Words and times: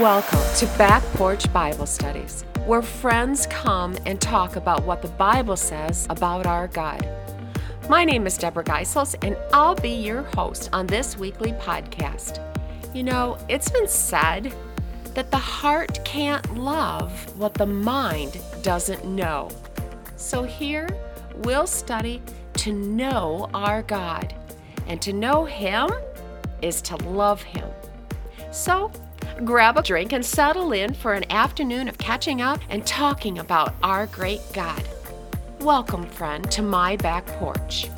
Welcome 0.00 0.38
to 0.58 0.66
Back 0.78 1.02
Porch 1.14 1.52
Bible 1.52 1.84
Studies, 1.84 2.44
where 2.66 2.82
friends 2.82 3.48
come 3.48 3.98
and 4.06 4.20
talk 4.20 4.54
about 4.54 4.84
what 4.84 5.02
the 5.02 5.08
Bible 5.08 5.56
says 5.56 6.06
about 6.08 6.46
our 6.46 6.68
God. 6.68 7.04
My 7.88 8.04
name 8.04 8.24
is 8.24 8.38
Deborah 8.38 8.62
Geisels, 8.62 9.16
and 9.22 9.36
I'll 9.52 9.74
be 9.74 9.90
your 9.90 10.22
host 10.36 10.70
on 10.72 10.86
this 10.86 11.18
weekly 11.18 11.50
podcast. 11.54 12.40
You 12.94 13.02
know, 13.02 13.38
it's 13.48 13.70
been 13.70 13.88
said 13.88 14.54
that 15.14 15.32
the 15.32 15.36
heart 15.36 15.98
can't 16.04 16.56
love 16.56 17.36
what 17.36 17.54
the 17.54 17.66
mind 17.66 18.38
doesn't 18.62 19.04
know. 19.04 19.50
So 20.14 20.44
here 20.44 20.88
we'll 21.38 21.66
study 21.66 22.22
to 22.58 22.72
know 22.72 23.50
our 23.52 23.82
God, 23.82 24.32
and 24.86 25.02
to 25.02 25.12
know 25.12 25.44
Him 25.44 25.90
is 26.62 26.80
to 26.82 26.94
love 26.98 27.42
Him. 27.42 27.68
So 28.52 28.92
grab 29.44 29.76
a 29.76 29.82
drink 29.82 30.12
and 30.12 30.24
settle 30.24 30.72
in 30.72 30.92
for 30.92 31.14
an 31.14 31.30
afternoon 31.30 31.88
of 31.88 31.96
catching 31.98 32.40
up 32.42 32.60
and 32.70 32.84
talking 32.86 33.38
about 33.38 33.74
our 33.82 34.06
great 34.06 34.40
God. 34.52 34.82
Welcome, 35.60 36.06
friend, 36.06 36.50
to 36.50 36.62
my 36.62 36.96
back 36.96 37.26
porch. 37.26 37.88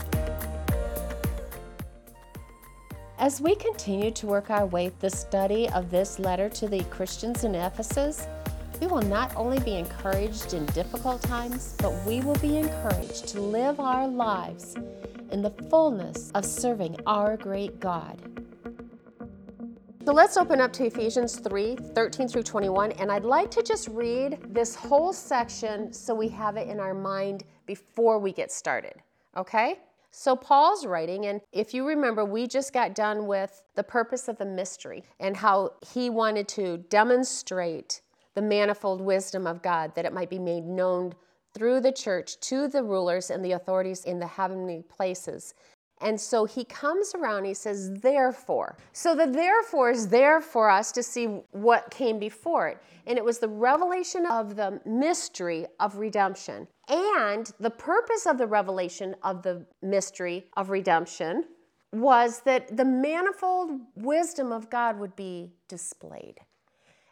As 3.19 3.41
we 3.41 3.55
continue 3.55 4.11
to 4.13 4.27
work 4.27 4.51
our 4.51 4.67
way 4.67 4.89
through 4.89 5.11
the 5.11 5.17
study 5.17 5.69
of 5.71 5.91
this 5.91 6.19
letter 6.19 6.49
to 6.51 6.69
the 6.69 6.85
Christians 6.85 7.45
in 7.45 7.55
Ephesus, 7.55 8.27
we 8.81 8.87
will 8.87 9.03
not 9.03 9.35
only 9.37 9.59
be 9.61 9.77
encouraged 9.77 10.55
in 10.55 10.65
difficult 10.67 11.23
times, 11.23 11.75
but 11.79 11.93
we 12.07 12.21
will 12.21 12.37
be 12.37 12.57
encouraged 12.57 13.29
to 13.29 13.41
live 13.41 13.79
our 13.79 14.09
lives 14.09 14.75
in 15.31 15.43
the 15.43 15.51
fullness 15.69 16.31
of 16.35 16.45
serving 16.45 16.97
our 17.07 17.37
great 17.37 17.79
God. 17.79 18.19
So 20.03 20.13
let's 20.13 20.39
open 20.39 20.63
up 20.63 20.73
to 20.75 20.87
Ephesians 20.87 21.37
3 21.37 21.77
13 21.77 22.27
through 22.27 22.45
21. 22.45 22.93
And 22.93 23.13
I'd 23.13 23.25
like 23.25 23.51
to 23.51 23.63
just 23.63 23.87
read 23.89 24.39
this 24.49 24.75
whole 24.75 25.13
section 25.13 25.93
so 25.93 26.15
we 26.15 26.29
have 26.29 26.57
it 26.57 26.69
in 26.69 26.81
our 26.81 26.95
mind 26.95 27.45
before 27.67 28.19
we 28.19 28.33
get 28.33 28.51
started. 28.51 28.95
Okay? 29.37 29.79
So 30.11 30.35
Paul's 30.35 30.87
writing, 30.87 31.27
and 31.27 31.43
if 31.53 31.75
you 31.75 31.87
remember, 31.87 32.25
we 32.25 32.47
just 32.47 32.73
got 32.73 32.95
done 32.95 33.27
with 33.27 33.63
the 33.77 33.85
purpose 33.85 34.27
of 34.27 34.39
the 34.39 34.47
mystery 34.47 35.05
and 35.21 35.37
how 35.37 35.75
he 35.93 36.09
wanted 36.09 36.49
to 36.49 36.79
demonstrate 36.89 38.01
the 38.35 38.43
manifold 38.43 39.03
wisdom 39.03 39.47
of 39.47 39.63
God 39.63 39.95
that 39.95 40.07
it 40.07 40.15
might 40.15 40.31
be 40.31 40.39
made 40.39 40.65
known 40.65 41.15
through 41.53 41.81
the 41.81 41.93
church 41.93 42.41
to 42.41 42.69
the 42.69 42.83
rulers 42.83 43.31
and 43.31 43.45
the 43.45 43.53
authorities 43.53 44.05
in 44.05 44.19
the 44.19 44.27
heavenly 44.27 44.83
places. 44.89 45.55
And 46.01 46.19
so 46.19 46.47
he 46.47 46.65
comes 46.65 47.15
around, 47.15 47.45
he 47.45 47.53
says, 47.53 47.91
therefore. 48.01 48.77
So 48.93 49.15
the 49.15 49.27
therefore 49.27 49.91
is 49.91 50.09
there 50.09 50.41
for 50.41 50.71
us 50.71 50.93
to 50.93 51.03
see 51.03 51.27
what 51.53 51.91
came 51.91 52.19
before 52.19 52.69
it. 52.69 52.79
And 53.07 53.19
it 53.19 53.25
was 53.25 53.39
the 53.39 53.49
revelation 53.49 54.25
of 54.27 54.57
the 54.57 54.81
mystery 54.87 55.67
of 55.79 55.97
redemption. 55.97 56.67
And 56.89 57.51
the 57.61 57.71
purpose 57.71 58.27
of 58.27 58.39
the 58.39 58.47
revelation 58.47 59.15
of 59.23 59.43
the 59.43 59.67
mystery 59.83 60.47
of 60.57 60.71
redemption 60.71 61.45
was 61.93 62.41
that 62.43 62.77
the 62.77 62.85
manifold 62.85 63.73
wisdom 63.97 64.53
of 64.53 64.71
God 64.71 64.99
would 64.99 65.17
be 65.17 65.51
displayed. 65.69 66.37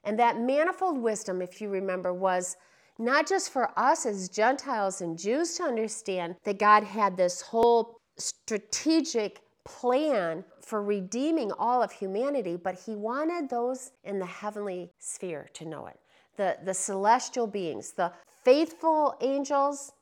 And 0.04 0.18
that 0.18 0.40
manifold 0.40 0.96
wisdom, 0.98 1.42
if 1.42 1.60
you 1.60 1.68
remember, 1.68 2.14
was 2.14 2.56
not 2.98 3.28
just 3.28 3.52
for 3.52 3.70
us 3.78 4.06
as 4.06 4.28
Gentiles 4.28 5.00
and 5.00 5.18
Jews 5.18 5.54
to 5.54 5.64
understand 5.64 6.36
that 6.44 6.58
God 6.58 6.84
had 6.84 7.16
this 7.16 7.40
whole 7.40 7.97
strategic 8.18 9.40
plan 9.64 10.44
for 10.60 10.82
redeeming 10.82 11.52
all 11.52 11.82
of 11.82 11.92
humanity, 11.92 12.56
but 12.56 12.74
he 12.74 12.94
wanted 12.94 13.48
those 13.48 13.92
in 14.04 14.18
the 14.18 14.26
heavenly 14.26 14.90
sphere 14.98 15.48
to 15.54 15.64
know 15.64 15.86
it 15.86 15.98
the, 16.36 16.56
the 16.64 16.72
celestial 16.72 17.46
beings, 17.46 17.92
the 17.92 18.12
faithful 18.44 19.16
angels, 19.20 19.92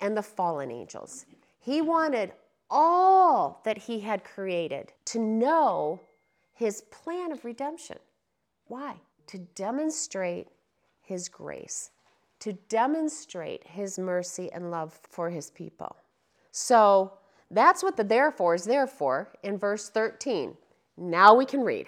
and 0.00 0.16
the 0.16 0.22
fallen 0.22 0.70
angels. 0.70 1.26
He 1.60 1.82
wanted 1.82 2.32
all 2.70 3.60
that 3.64 3.76
he 3.76 4.00
had 4.00 4.24
created 4.24 4.92
to 5.04 5.18
know 5.18 6.00
his 6.54 6.80
plan 6.90 7.30
of 7.30 7.44
redemption. 7.44 7.98
Why? 8.68 8.96
To 9.28 9.38
demonstrate 9.38 10.48
his 11.02 11.28
grace, 11.28 11.90
to 12.40 12.54
demonstrate 12.68 13.64
his 13.64 13.98
mercy 13.98 14.50
and 14.52 14.70
love 14.70 14.98
for 15.08 15.30
his 15.30 15.50
people. 15.50 15.96
So, 16.50 17.12
that's 17.50 17.82
what 17.82 17.96
the 17.96 18.04
therefore 18.04 18.54
is 18.54 18.64
there 18.64 18.86
for 18.86 19.28
in 19.42 19.58
verse 19.58 19.88
13. 19.88 20.56
Now 20.96 21.34
we 21.34 21.44
can 21.44 21.62
read. 21.62 21.86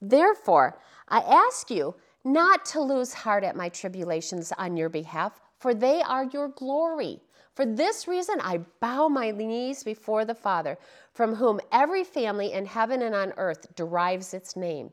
Therefore, 0.00 0.78
I 1.08 1.20
ask 1.20 1.70
you 1.70 1.94
not 2.24 2.64
to 2.66 2.80
lose 2.80 3.14
heart 3.14 3.44
at 3.44 3.56
my 3.56 3.68
tribulations 3.68 4.52
on 4.58 4.76
your 4.76 4.88
behalf, 4.88 5.40
for 5.58 5.74
they 5.74 6.02
are 6.02 6.24
your 6.24 6.48
glory. 6.48 7.20
For 7.54 7.64
this 7.64 8.08
reason, 8.08 8.36
I 8.40 8.58
bow 8.80 9.08
my 9.08 9.30
knees 9.30 9.84
before 9.84 10.24
the 10.24 10.34
Father, 10.34 10.76
from 11.14 11.36
whom 11.36 11.60
every 11.72 12.04
family 12.04 12.52
in 12.52 12.66
heaven 12.66 13.02
and 13.02 13.14
on 13.14 13.32
earth 13.36 13.74
derives 13.76 14.34
its 14.34 14.56
name, 14.56 14.90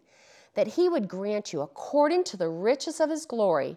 that 0.54 0.68
he 0.68 0.88
would 0.88 1.08
grant 1.08 1.52
you, 1.52 1.62
according 1.62 2.24
to 2.26 2.38
the 2.38 2.50
riches 2.50 3.02
of 3.02 3.10
his 3.10 3.26
glory, 3.26 3.76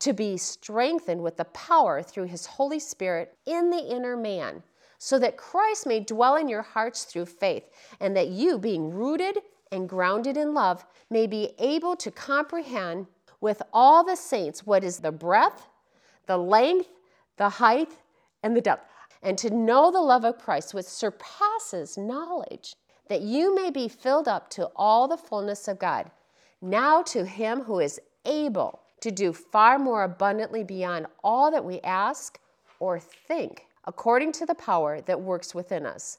to 0.00 0.12
be 0.12 0.36
strengthened 0.36 1.22
with 1.22 1.36
the 1.36 1.46
power 1.46 2.02
through 2.02 2.26
his 2.26 2.46
Holy 2.46 2.78
Spirit 2.78 3.36
in 3.46 3.70
the 3.70 3.88
inner 3.88 4.16
man 4.16 4.62
so 4.98 5.18
that 5.18 5.36
Christ 5.36 5.86
may 5.86 6.00
dwell 6.00 6.36
in 6.36 6.48
your 6.48 6.62
hearts 6.62 7.04
through 7.04 7.26
faith, 7.26 7.70
and 8.00 8.16
that 8.16 8.28
you, 8.28 8.58
being 8.58 8.92
rooted 8.92 9.38
and 9.70 9.88
grounded 9.88 10.36
in 10.36 10.54
love, 10.54 10.84
may 11.08 11.26
be 11.26 11.54
able 11.58 11.96
to 11.96 12.10
comprehend 12.10 13.06
with 13.40 13.62
all 13.72 14.04
the 14.04 14.16
saints 14.16 14.66
what 14.66 14.82
is 14.82 14.98
the 14.98 15.12
breadth, 15.12 15.68
the 16.26 16.36
length, 16.36 16.88
the 17.36 17.48
height, 17.48 17.92
and 18.42 18.56
the 18.56 18.60
depth, 18.60 18.90
and 19.22 19.38
to 19.38 19.50
know 19.50 19.90
the 19.90 20.00
love 20.00 20.24
of 20.24 20.38
Christ, 20.38 20.74
which 20.74 20.86
surpasses 20.86 21.96
knowledge, 21.96 22.74
that 23.08 23.22
you 23.22 23.54
may 23.54 23.70
be 23.70 23.88
filled 23.88 24.28
up 24.28 24.50
to 24.50 24.66
all 24.76 25.06
the 25.06 25.16
fullness 25.16 25.68
of 25.68 25.78
God. 25.78 26.10
Now 26.60 27.02
to 27.02 27.24
him 27.24 27.62
who 27.62 27.78
is 27.78 28.00
able 28.24 28.80
to 29.00 29.12
do 29.12 29.32
far 29.32 29.78
more 29.78 30.02
abundantly 30.02 30.64
beyond 30.64 31.06
all 31.22 31.52
that 31.52 31.64
we 31.64 31.80
ask 31.80 32.38
or 32.80 32.98
think 32.98 33.67
according 33.88 34.30
to 34.30 34.44
the 34.44 34.54
power 34.54 35.00
that 35.00 35.20
works 35.20 35.54
within 35.54 35.86
us. 35.86 36.18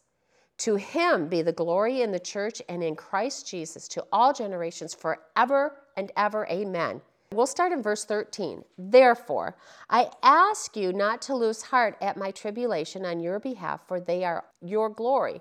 To 0.58 0.76
him 0.76 1.30
be 1.30 1.44
the 1.44 1.54
glory 1.54 2.02
in 2.02 2.12
the 2.12 2.20
church 2.20 2.62
and 2.68 2.84
in 2.84 2.96
Christ 2.96 3.48
Jesus 3.48 3.88
to 3.90 4.04
all 4.12 4.34
generations 4.34 4.94
forever 4.96 5.76
and 5.96 6.12
ever. 6.18 6.48
Amen. 6.48 7.00
We'll 7.32 7.46
start 7.46 7.72
in 7.72 7.84
verse 7.84 8.06
13. 8.06 8.66
Therefore, 8.78 9.56
I 9.88 10.10
ask 10.24 10.76
you 10.76 10.92
not 10.92 11.22
to 11.24 11.36
lose 11.36 11.62
heart 11.62 11.96
at 12.02 12.18
my 12.18 12.32
tribulation 12.32 13.06
on 13.06 13.20
your 13.20 13.40
behalf, 13.40 13.82
for 13.88 14.00
they 14.00 14.24
are 14.24 14.44
your 14.62 14.90
glory. 14.90 15.40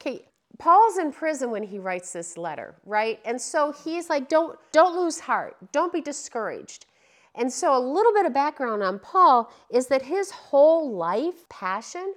Okay, 0.00 0.24
Paul's 0.58 0.96
in 0.96 1.12
prison 1.12 1.50
when 1.50 1.62
he 1.62 1.78
writes 1.78 2.14
this 2.14 2.38
letter, 2.38 2.74
right? 2.86 3.20
And 3.26 3.38
so 3.38 3.72
he's 3.72 4.08
like, 4.08 4.30
don't, 4.30 4.58
don't 4.72 4.96
lose 4.96 5.20
heart. 5.20 5.54
Don't 5.70 5.92
be 5.92 6.00
discouraged. 6.00 6.86
And 7.34 7.52
so, 7.52 7.76
a 7.76 7.78
little 7.78 8.12
bit 8.12 8.26
of 8.26 8.34
background 8.34 8.82
on 8.82 8.98
Paul 8.98 9.52
is 9.70 9.86
that 9.88 10.02
his 10.02 10.30
whole 10.30 10.94
life 10.94 11.48
passion 11.48 12.14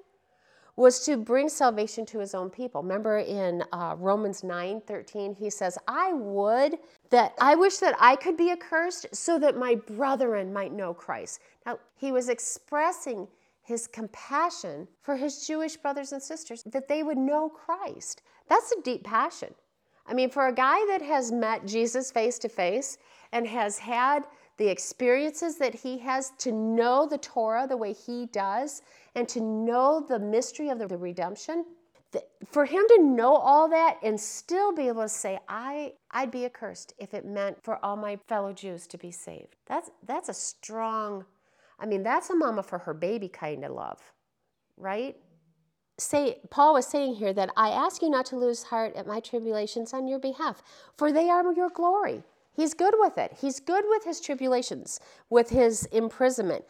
was 0.76 1.06
to 1.06 1.18
bring 1.18 1.50
salvation 1.50 2.06
to 2.08 2.20
his 2.20 2.34
own 2.34 2.50
people. 2.50 2.82
Remember 2.82 3.20
in 3.20 3.64
uh, 3.72 3.96
Romans 3.98 4.44
9 4.44 4.82
13, 4.82 5.36
he 5.36 5.50
says, 5.50 5.78
I 5.88 6.14
would 6.14 6.78
that 7.10 7.34
I 7.40 7.56
wish 7.56 7.78
that 7.78 7.96
I 8.00 8.16
could 8.16 8.38
be 8.38 8.52
accursed 8.52 9.08
so 9.14 9.38
that 9.40 9.58
my 9.58 9.76
brethren 9.76 10.52
might 10.54 10.74
know 10.74 10.94
Christ. 10.94 11.42
Now, 11.66 11.78
he 11.96 12.12
was 12.12 12.30
expressing 12.30 13.28
his 13.64 13.88
compassion 13.88 14.88
for 15.02 15.16
his 15.16 15.46
Jewish 15.46 15.78
brothers 15.78 16.14
and 16.14 16.22
sisters 16.22 16.64
that 16.64 16.88
they 16.88 17.04
would 17.04 17.18
know 17.18 17.50
Christ. 17.50 18.24
That's 18.48 18.72
a 18.72 18.82
deep 18.82 19.04
passion. 19.04 19.54
I 20.08 20.14
mean, 20.14 20.30
for 20.30 20.48
a 20.48 20.54
guy 20.54 20.84
that 20.88 21.02
has 21.02 21.32
met 21.32 21.66
Jesus 21.66 22.12
face 22.12 22.40
to 22.40 22.50
face 22.50 22.98
and 23.32 23.46
has 23.48 23.78
had 23.78 24.26
the 24.62 24.70
experiences 24.70 25.58
that 25.58 25.74
he 25.74 25.98
has, 25.98 26.34
to 26.38 26.52
know 26.52 27.08
the 27.08 27.18
Torah 27.18 27.66
the 27.68 27.76
way 27.76 27.94
he 27.94 28.28
does, 28.28 28.84
and 29.16 29.28
to 29.28 29.42
know 29.42 30.06
the 30.08 30.20
mystery 30.20 30.70
of 30.70 30.78
the 30.78 30.86
redemption. 30.86 31.66
For 32.46 32.66
him 32.66 32.84
to 32.90 33.02
know 33.02 33.34
all 33.34 33.68
that 33.70 33.98
and 34.04 34.20
still 34.20 34.72
be 34.72 34.88
able 34.88 35.02
to 35.02 35.10
say, 35.10 35.40
I, 35.50 35.94
I'd 36.12 36.30
be 36.30 36.46
accursed 36.46 36.94
if 37.00 37.16
it 37.16 37.26
meant 37.26 37.64
for 37.64 37.84
all 37.84 37.96
my 37.96 38.18
fellow 38.28 38.54
Jews 38.54 38.86
to 38.88 39.00
be 39.00 39.10
saved. 39.10 39.56
That's, 39.66 39.90
that's 40.06 40.30
a 40.30 40.34
strong, 40.34 41.26
I 41.80 41.88
mean, 41.88 42.04
that's 42.04 42.30
a 42.30 42.36
mama 42.36 42.62
for 42.62 42.78
her 42.78 42.94
baby 42.94 43.30
kind 43.30 43.66
of 43.66 43.72
love, 43.72 44.00
right? 44.78 45.18
Say, 45.98 46.38
Paul 46.52 46.76
was 46.76 46.86
saying 46.86 47.16
here 47.16 47.34
that 47.34 47.50
I 47.58 47.70
ask 47.70 48.04
you 48.04 48.12
not 48.12 48.28
to 48.28 48.36
lose 48.36 48.62
heart 48.62 48.96
at 48.96 49.08
my 49.08 49.22
tribulations 49.22 49.92
on 49.92 50.08
your 50.08 50.20
behalf, 50.20 50.62
for 51.00 51.12
they 51.12 51.32
are 51.32 51.52
your 51.52 51.72
glory. 51.72 52.22
He's 52.54 52.74
good 52.74 52.94
with 52.98 53.18
it. 53.18 53.38
He's 53.40 53.60
good 53.60 53.86
with 53.88 54.04
his 54.04 54.20
tribulations, 54.20 55.00
with 55.30 55.50
his 55.50 55.86
imprisonment. 55.86 56.66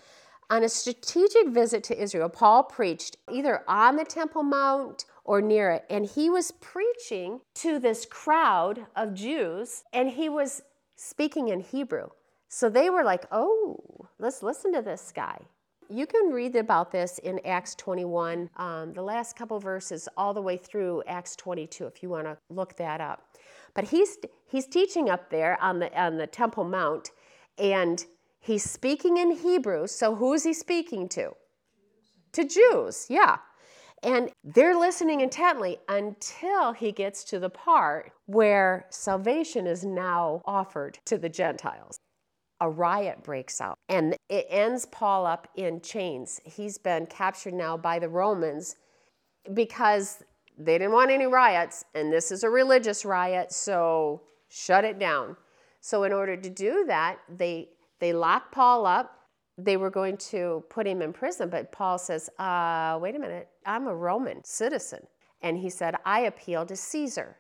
On 0.50 0.64
a 0.64 0.70
strategic 0.70 1.48
visit 1.48 1.84
to 1.86 2.02
Israel, 2.02 2.30
Paul 2.30 2.64
preached 2.64 3.18
either 3.32 3.64
on 3.68 3.96
the 3.96 4.04
Temple 4.04 4.44
Mount 4.44 5.06
or 5.24 5.42
near 5.42 5.72
it, 5.72 5.86
and 5.90 6.06
he 6.06 6.30
was 6.30 6.52
preaching 6.52 7.40
to 7.56 7.80
this 7.80 8.06
crowd 8.06 8.86
of 8.96 9.14
Jews, 9.14 9.84
and 9.94 10.10
he 10.10 10.28
was 10.28 10.62
speaking 10.98 11.48
in 11.48 11.62
Hebrew. 11.62 12.10
So 12.50 12.70
they 12.70 12.90
were 12.90 13.04
like, 13.04 13.26
oh, 13.32 13.80
let's 14.20 14.44
listen 14.44 14.74
to 14.74 14.82
this 14.82 15.12
guy. 15.16 15.40
You 15.90 16.06
can 16.06 16.32
read 16.32 16.56
about 16.56 16.92
this 16.92 17.18
in 17.20 17.40
Acts 17.46 17.76
21, 17.76 18.50
um, 18.58 18.94
the 18.94 19.02
last 19.02 19.38
couple 19.38 19.60
verses, 19.60 20.10
all 20.18 20.34
the 20.34 20.42
way 20.42 20.58
through 20.58 21.04
Acts 21.08 21.36
22, 21.38 21.86
if 21.86 22.04
you 22.04 22.10
want 22.10 22.26
to 22.26 22.38
look 22.50 22.76
that 22.78 23.00
up. 23.02 23.24
But 23.74 23.86
he's, 23.86 24.18
he's 24.46 24.66
teaching 24.66 25.10
up 25.10 25.30
there 25.30 25.62
on 25.62 25.80
the, 25.80 26.00
on 26.00 26.18
the 26.18 26.28
Temple 26.28 26.64
Mount, 26.64 27.12
and 27.58 28.06
he's 28.40 28.70
speaking 28.70 29.18
in 29.18 29.32
Hebrew. 29.32 29.88
So 29.88 30.16
who 30.16 30.34
is 30.34 30.44
he 30.44 30.54
speaking 30.54 31.08
to? 31.10 31.32
To 32.34 32.44
Jews, 32.46 33.08
yeah. 33.10 33.38
And 34.04 34.32
they're 34.44 34.78
listening 34.78 35.22
intently 35.22 35.78
until 35.88 36.74
he 36.74 36.92
gets 36.92 37.24
to 37.26 37.40
the 37.40 37.50
part 37.50 38.12
where 38.26 38.86
salvation 38.90 39.68
is 39.68 39.86
now 39.86 40.42
offered 40.46 40.98
to 41.06 41.18
the 41.18 41.30
Gentiles. 41.30 42.00
A 42.60 42.70
riot 42.70 43.24
breaks 43.24 43.60
out 43.60 43.76
and 43.90 44.16
it 44.30 44.46
ends 44.50 44.86
Paul 44.86 45.26
up 45.26 45.48
in 45.56 45.82
chains. 45.82 46.40
He's 46.46 46.78
been 46.78 47.06
captured 47.08 47.54
now 47.54 47.76
by 47.78 48.00
the 48.00 48.10
Romans 48.10 48.76
because 49.54 50.24
they 50.58 50.78
didn't 50.78 50.94
want 50.94 51.12
any 51.12 51.26
riots, 51.26 51.84
and 51.96 52.12
this 52.12 52.32
is 52.32 52.44
a 52.44 52.50
religious 52.50 53.06
riot, 53.06 53.52
so 53.52 54.22
shut 54.50 54.86
it 54.86 55.00
down. 55.00 55.38
So, 55.80 56.04
in 56.04 56.14
order 56.14 56.38
to 56.38 56.50
do 56.50 56.86
that, 56.88 57.18
they, 57.28 57.70
they 58.00 58.14
lock 58.14 58.52
Paul 58.52 58.86
up 58.86 59.22
they 59.66 59.78
were 59.78 59.90
going 59.90 60.18
to 60.18 60.64
put 60.70 60.88
him 60.88 61.02
in 61.02 61.14
prison, 61.14 61.50
but 61.50 61.72
Paul 61.72 61.98
says, 61.98 62.30
uh, 62.40 62.98
wait 63.02 63.16
a 63.16 63.20
minute, 63.20 63.50
I'm 63.66 63.88
a 63.88 63.96
Roman 63.96 64.44
citizen. 64.44 65.06
And 65.42 65.58
he 65.58 65.70
said, 65.70 65.96
I 66.06 66.22
appeal 66.22 66.66
to 66.66 66.76
Caesar. 66.76 67.38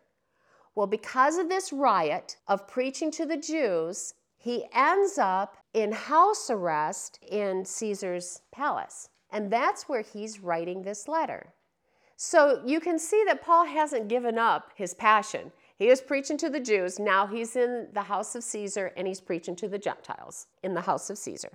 Well, 0.75 0.87
because 0.87 1.37
of 1.37 1.49
this 1.49 1.71
riot 1.71 2.37
of 2.47 2.67
preaching 2.67 3.11
to 3.11 3.25
the 3.25 3.37
Jews, 3.37 4.13
he 4.37 4.65
ends 4.73 5.17
up 5.17 5.57
in 5.73 5.91
house 5.91 6.49
arrest 6.49 7.19
in 7.29 7.65
Caesar's 7.65 8.41
palace. 8.51 9.09
And 9.31 9.51
that's 9.51 9.87
where 9.87 10.01
he's 10.01 10.39
writing 10.39 10.81
this 10.81 11.07
letter. 11.07 11.53
So 12.23 12.61
you 12.63 12.79
can 12.79 12.99
see 12.99 13.23
that 13.25 13.41
Paul 13.41 13.65
hasn't 13.65 14.07
given 14.07 14.37
up 14.37 14.73
his 14.75 14.93
passion. 14.93 15.51
He 15.79 15.89
is 15.89 16.01
preaching 16.01 16.37
to 16.37 16.51
the 16.51 16.59
Jews. 16.59 16.99
Now 16.99 17.25
he's 17.25 17.55
in 17.55 17.87
the 17.93 18.03
house 18.03 18.35
of 18.35 18.43
Caesar 18.43 18.93
and 18.95 19.07
he's 19.07 19.19
preaching 19.19 19.55
to 19.55 19.67
the 19.67 19.79
Gentiles 19.79 20.45
in 20.61 20.75
the 20.75 20.81
house 20.81 21.09
of 21.09 21.17
Caesar. 21.17 21.49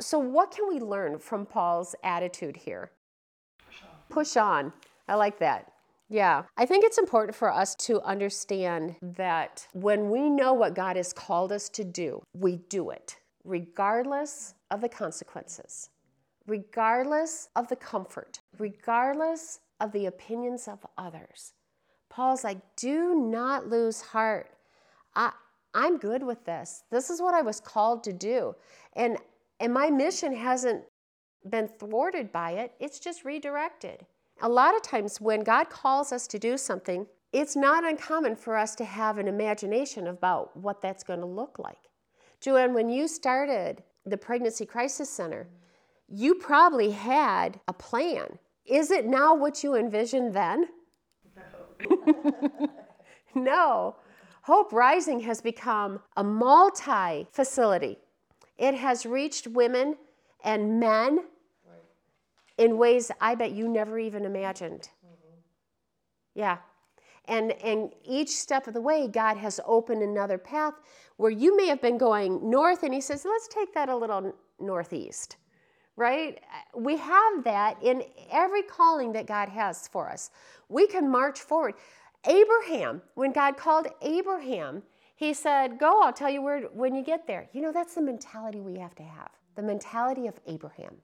So, 0.00 0.16
what 0.20 0.52
can 0.52 0.68
we 0.68 0.78
learn 0.78 1.18
from 1.18 1.44
Paul's 1.44 1.96
attitude 2.04 2.56
here? 2.56 2.92
Push 3.58 3.82
on. 3.82 3.88
Push 4.08 4.36
on. 4.36 4.72
I 5.08 5.16
like 5.16 5.40
that. 5.40 5.72
Yeah, 6.08 6.44
I 6.56 6.66
think 6.66 6.84
it's 6.84 6.98
important 6.98 7.34
for 7.34 7.52
us 7.52 7.74
to 7.86 8.00
understand 8.02 8.94
that 9.02 9.66
when 9.72 10.08
we 10.08 10.30
know 10.30 10.52
what 10.52 10.76
God 10.76 10.94
has 10.94 11.12
called 11.12 11.50
us 11.50 11.68
to 11.70 11.82
do, 11.82 12.22
we 12.32 12.58
do 12.68 12.90
it, 12.90 13.16
regardless 13.42 14.54
of 14.70 14.82
the 14.82 14.88
consequences, 14.88 15.90
regardless 16.46 17.48
of 17.56 17.66
the 17.66 17.74
comfort, 17.74 18.38
regardless 18.56 19.58
of 19.80 19.92
the 19.92 20.06
opinions 20.06 20.68
of 20.68 20.84
others. 20.96 21.52
Paul's 22.08 22.44
like, 22.44 22.58
do 22.76 23.14
not 23.14 23.68
lose 23.68 24.00
heart. 24.00 24.50
I, 25.14 25.32
I'm 25.74 25.98
good 25.98 26.22
with 26.22 26.44
this. 26.44 26.84
This 26.90 27.10
is 27.10 27.20
what 27.20 27.34
I 27.34 27.42
was 27.42 27.60
called 27.60 28.04
to 28.04 28.12
do. 28.12 28.54
And 28.94 29.18
and 29.60 29.72
my 29.72 29.90
mission 29.90 30.34
hasn't 30.34 30.84
been 31.48 31.68
thwarted 31.68 32.32
by 32.32 32.52
it, 32.52 32.72
it's 32.80 32.98
just 32.98 33.24
redirected. 33.24 34.04
A 34.42 34.48
lot 34.48 34.74
of 34.74 34.82
times 34.82 35.20
when 35.20 35.40
God 35.42 35.70
calls 35.70 36.12
us 36.12 36.26
to 36.28 36.38
do 36.38 36.58
something, 36.58 37.06
it's 37.32 37.56
not 37.56 37.84
uncommon 37.84 38.36
for 38.36 38.56
us 38.56 38.74
to 38.76 38.84
have 38.84 39.18
an 39.18 39.28
imagination 39.28 40.08
about 40.08 40.56
what 40.56 40.82
that's 40.82 41.04
going 41.04 41.20
to 41.20 41.26
look 41.26 41.58
like. 41.58 41.78
Joanne, 42.40 42.74
when 42.74 42.88
you 42.88 43.08
started 43.08 43.82
the 44.04 44.16
Pregnancy 44.16 44.66
Crisis 44.66 45.08
Center, 45.08 45.48
you 46.08 46.34
probably 46.34 46.90
had 46.90 47.60
a 47.66 47.72
plan. 47.72 48.38
Is 48.66 48.90
it 48.90 49.06
now 49.06 49.34
what 49.34 49.62
you 49.62 49.74
envisioned 49.74 50.34
then? 50.34 50.66
No. 51.36 52.68
no. 53.34 53.96
Hope 54.42 54.72
Rising 54.72 55.20
has 55.20 55.40
become 55.40 56.00
a 56.16 56.24
multi 56.24 57.26
facility 57.32 57.98
it 58.58 58.74
has 58.74 59.04
reached 59.04 59.46
women 59.46 59.96
and 60.44 60.80
men 60.80 61.16
right. 61.16 61.82
in 62.58 62.78
ways 62.78 63.10
I 63.20 63.34
bet 63.34 63.52
you 63.52 63.68
never 63.68 63.98
even 63.98 64.24
imagined. 64.24 64.88
Mm-hmm. 65.04 65.38
Yeah. 66.34 66.58
And, 67.26 67.52
and 67.62 67.92
each 68.04 68.30
step 68.30 68.66
of 68.66 68.74
the 68.74 68.80
way, 68.80 69.08
God 69.08 69.36
has 69.36 69.60
opened 69.66 70.02
another 70.02 70.38
path 70.38 70.74
where 71.16 71.30
you 71.30 71.56
may 71.56 71.66
have 71.66 71.82
been 71.82 71.98
going 71.98 72.48
north, 72.48 72.82
and 72.82 72.94
He 72.94 73.00
says, 73.00 73.24
let's 73.24 73.48
take 73.48 73.74
that 73.74 73.88
a 73.88 73.96
little 73.96 74.32
northeast, 74.60 75.36
right? 75.96 76.40
We 76.74 76.96
have 76.96 77.44
that 77.44 77.82
in 77.82 78.02
every 78.30 78.62
calling 78.62 79.12
that 79.12 79.26
God 79.26 79.48
has 79.48 79.88
for 79.88 80.10
us. 80.10 80.30
We 80.68 80.86
can 80.86 81.10
march 81.10 81.40
forward. 81.40 81.74
Abraham, 82.26 83.02
when 83.14 83.32
God 83.32 83.56
called 83.56 83.86
Abraham, 84.02 84.82
he 85.14 85.32
said, 85.32 85.78
Go, 85.78 86.02
I'll 86.02 86.12
tell 86.12 86.30
you 86.30 86.42
where 86.42 86.62
when 86.72 86.94
you 86.94 87.02
get 87.02 87.26
there. 87.26 87.48
You 87.52 87.62
know, 87.62 87.72
that's 87.72 87.94
the 87.94 88.02
mentality 88.02 88.60
we 88.60 88.78
have 88.78 88.94
to 88.96 89.02
have 89.02 89.30
the 89.56 89.64
mentality 89.64 90.28
of 90.28 90.38
Abraham. 90.46 90.94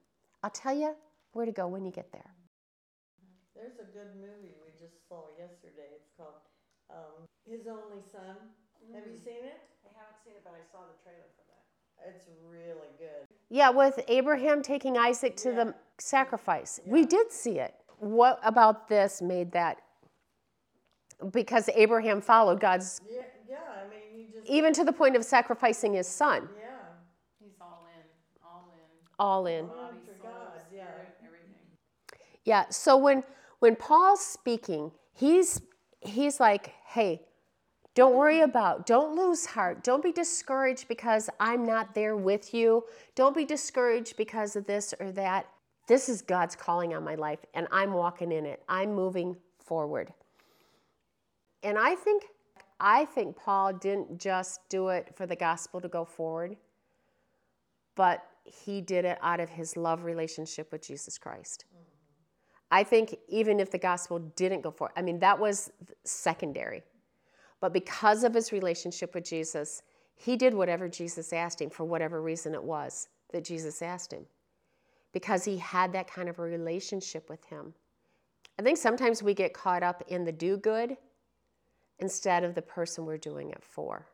I'll 0.45 0.53
tell 0.53 0.77
you 0.77 0.95
where 1.33 1.47
to 1.49 1.53
go 1.53 1.67
when 1.67 1.85
you 1.85 1.91
get 1.91 2.13
there. 2.13 2.37
There's 3.57 3.81
a 3.81 3.89
good 3.89 4.13
movie 4.21 4.53
we 4.61 4.71
just 4.77 5.09
saw 5.09 5.33
yesterday. 5.41 5.97
It's 5.97 6.13
called 6.17 6.45
um, 6.93 7.25
His 7.49 7.65
Only 7.65 8.05
Son. 8.13 8.53
Mm-hmm. 8.77 8.95
Have 8.95 9.09
you 9.09 9.17
mm. 9.17 9.25
seen 9.25 9.43
it? 9.49 9.59
I 9.89 9.91
haven't 9.97 10.21
seen 10.21 10.37
it, 10.37 10.45
but 10.45 10.53
I 10.53 10.63
saw 10.69 10.85
the 10.85 10.99
trailer 11.01 11.33
for 11.33 11.42
that. 11.42 11.42
It's 12.07 12.27
really 12.51 12.91
good. 12.99 13.27
Yeah, 13.49 13.71
with 13.71 14.01
Abraham 14.09 14.63
taking 14.63 14.97
Isaac 14.97 15.37
to 15.39 15.51
yeah. 15.51 15.65
the 15.65 15.75
sacrifice. 15.99 16.81
Yeah. 16.85 16.93
We 16.93 17.05
did 17.05 17.31
see 17.31 17.59
it. 17.59 17.75
What 17.99 18.41
about 18.43 18.89
this 18.89 19.23
made 19.23 19.53
that? 19.53 19.79
Because 21.31 21.69
Abraham 21.75 22.21
followed 22.21 22.59
God's 22.59 23.01
yeah 23.09 23.23
even 24.47 24.73
to 24.75 24.85
the 24.85 24.93
point 24.93 25.17
of 25.17 25.25
sacrificing 25.25 25.95
his 25.95 26.07
son. 26.07 26.49
Yeah. 26.59 26.69
He's 27.41 27.55
all 27.61 27.87
in, 27.95 28.03
all 28.45 28.73
in. 28.75 29.15
All 29.19 29.47
in. 29.47 29.67
Body, 29.67 29.99
soul, 30.07 30.15
God, 30.23 30.63
yeah. 30.75 30.85
everything. 31.25 31.55
Yeah. 32.45 32.65
So 32.71 32.97
when 32.97 33.23
when 33.61 33.77
Paul's 33.77 34.25
speaking, 34.25 34.93
he's 35.15 35.61
he's 36.01 36.41
like, 36.41 36.73
hey, 36.87 37.23
don't 37.95 38.15
worry 38.15 38.41
about, 38.41 38.87
don't 38.87 39.17
lose 39.17 39.45
heart. 39.45 39.85
Don't 39.85 40.03
be 40.03 40.13
discouraged 40.13 40.89
because 40.89 41.29
I'm 41.39 41.67
not 41.67 41.95
there 41.95 42.17
with 42.17 42.55
you. 42.55 42.85
Don't 43.15 43.37
be 43.37 43.45
discouraged 43.45 44.17
because 44.17 44.57
of 44.57 44.67
this 44.67 44.95
or 44.99 45.13
that. 45.13 45.47
This 45.89 46.09
is 46.09 46.23
God's 46.23 46.57
calling 46.57 46.95
on 46.95 47.05
my 47.05 47.17
life, 47.17 47.41
and 47.55 47.67
I'm 47.71 47.93
walking 47.93 48.33
in 48.33 48.47
it. 48.47 48.63
I'm 48.69 48.95
moving 48.95 49.37
forward. 49.59 50.13
And 51.63 51.79
I 51.79 51.95
think 51.95 52.25
I 52.81 53.05
think 53.05 53.37
Paul 53.37 53.75
didn't 53.75 54.19
just 54.19 54.69
do 54.69 54.89
it 54.89 55.15
for 55.15 55.25
the 55.27 55.37
gospel 55.37 55.81
to 55.81 55.89
go 55.89 56.05
forward, 56.05 56.57
but 57.95 58.25
he 58.45 58.81
did 58.81 59.05
it 59.05 59.19
out 59.23 59.39
of 59.39 59.49
his 59.49 59.77
love 59.77 60.03
relationship 60.03 60.73
with 60.73 60.83
Jesus 60.83 61.17
Christ. 61.17 61.65
Mm-hmm. 61.69 61.85
I 62.73 62.83
think 62.83 63.17
even 63.29 63.61
if 63.61 63.71
the 63.71 63.79
gospel 63.79 64.19
didn't 64.19 64.63
go 64.63 64.73
forward, 64.73 64.95
I 64.97 65.03
mean, 65.03 65.21
that 65.21 65.39
was 65.39 65.71
secondary. 66.05 66.83
But 67.63 67.73
because 67.73 68.25
of 68.25 68.35
his 68.35 68.51
relationship 68.51 69.15
with 69.15 69.25
Jesus, 69.25 69.83
he 70.17 70.37
did 70.37 70.53
whatever 70.53 70.89
Jesus 70.89 71.33
asked 71.33 71.61
him 71.61 71.71
for 71.71 71.85
whatever 71.85 72.21
reason 72.21 72.55
it 72.55 72.63
was 72.63 73.09
that 73.31 73.45
Jesus 73.45 73.81
asked 73.83 74.13
him. 74.13 74.27
Because 75.13 75.45
he 75.45 75.59
had 75.59 75.93
that 75.93 76.11
kind 76.11 76.29
of 76.29 76.41
a 76.41 76.43
relationship 76.43 77.31
with 77.31 77.45
him. 77.45 77.73
I 78.59 78.63
think 78.63 78.79
sometimes 78.79 79.23
we 79.23 79.33
get 79.33 79.55
caught 79.55 79.85
up 79.85 80.03
in 80.09 80.25
the 80.25 80.33
do 80.33 80.57
good 80.57 80.97
instead 82.01 82.43
of 82.43 82.57
the 82.57 82.63
person 82.63 83.07
we're 83.07 83.17
doing 83.17 83.51
it 83.51 83.63
for, 83.63 84.09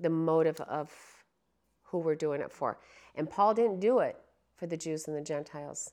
the 0.00 0.08
motive 0.08 0.58
of 0.62 0.90
who 1.82 1.98
we're 1.98 2.14
doing 2.14 2.40
it 2.40 2.50
for. 2.50 2.78
And 3.14 3.28
Paul 3.28 3.52
didn't 3.52 3.80
do 3.80 3.98
it 3.98 4.16
for 4.56 4.66
the 4.66 4.76
Jews 4.76 5.06
and 5.06 5.14
the 5.14 5.20
Gentiles, 5.20 5.92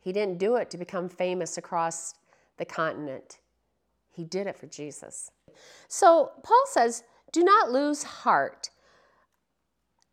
he 0.00 0.12
didn't 0.12 0.38
do 0.38 0.56
it 0.56 0.70
to 0.70 0.78
become 0.78 1.10
famous 1.10 1.58
across 1.58 2.14
the 2.56 2.64
continent. 2.64 3.38
He 4.10 4.24
did 4.24 4.46
it 4.46 4.56
for 4.56 4.66
Jesus. 4.66 5.30
So 5.88 6.32
Paul 6.42 6.64
says, 6.66 7.04
do 7.32 7.42
not 7.42 7.70
lose 7.70 8.02
heart. 8.02 8.70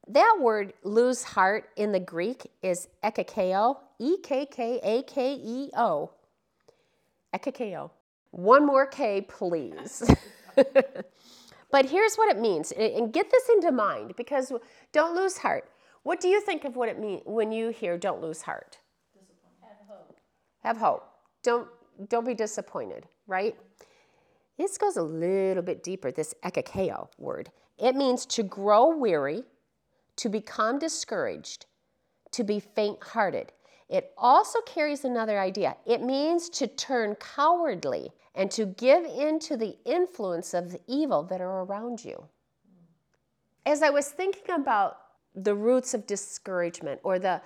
That 0.08 0.38
word 0.40 0.74
lose 0.84 1.24
heart 1.24 1.70
in 1.76 1.92
the 1.92 2.00
Greek 2.00 2.50
is 2.64 2.88
ekakeo, 3.04 3.78
E 4.00 4.18
K 4.24 4.46
K 4.46 4.80
A 4.82 5.04
K 5.04 5.34
E 5.36 5.70
O. 5.78 6.12
Ekakeo. 7.36 7.92
One 8.32 8.66
more 8.66 8.88
K, 8.88 9.22
please. 9.22 10.04
but 11.72 11.86
here's 11.86 12.16
what 12.16 12.36
it 12.36 12.40
means, 12.40 12.72
and 12.72 13.14
get 13.14 13.30
this 13.30 13.50
into 13.50 13.72
mind 13.72 14.16
because 14.16 14.52
don't 14.92 15.16
lose 15.16 15.38
heart. 15.38 15.70
What 16.04 16.20
do 16.20 16.28
you 16.28 16.42
think 16.42 16.66
of 16.66 16.76
what 16.76 16.90
it 16.90 17.00
means 17.00 17.22
when 17.26 17.52
you 17.52 17.70
hear 17.70 17.98
don't 17.98 18.22
lose 18.22 18.42
heart? 18.42 18.80
Have 19.62 19.88
hope. 19.88 20.16
Have 20.64 20.78
hope. 20.78 21.06
Don't 21.44 21.68
don't 22.08 22.26
be 22.26 22.34
disappointed, 22.34 23.06
right? 23.28 23.56
This 24.60 24.78
goes 24.78 24.98
a 24.98 25.02
little 25.02 25.64
bit 25.64 25.84
deeper, 25.84 26.12
this 26.12 26.36
ekakeo 26.44 27.08
word. 27.18 27.50
It 27.78 27.96
means 27.96 28.26
to 28.26 28.44
grow 28.44 28.90
weary, 28.90 29.46
to 30.18 30.28
become 30.28 30.80
discouraged, 30.80 31.66
to 32.32 32.44
be 32.44 32.60
faint 32.60 33.02
hearted. 33.02 33.54
It 33.88 34.12
also 34.18 34.60
carries 34.66 35.06
another 35.06 35.40
idea. 35.40 35.78
It 35.86 36.02
means 36.02 36.50
to 36.50 36.68
turn 36.68 37.16
cowardly 37.16 38.12
and 38.36 38.52
to 38.52 38.66
give 38.66 39.06
in 39.06 39.40
to 39.40 39.56
the 39.56 39.78
influence 39.86 40.54
of 40.54 40.74
the 40.74 40.82
evil 40.88 41.24
that 41.24 41.40
are 41.40 41.64
around 41.64 42.04
you. 42.04 42.26
As 43.66 43.82
I 43.82 43.90
was 43.90 44.10
thinking 44.10 44.54
about 44.54 44.98
the 45.36 45.56
roots 45.56 45.94
of 45.94 46.06
discouragement 46.06 47.00
or 47.04 47.18
the, 47.18 47.42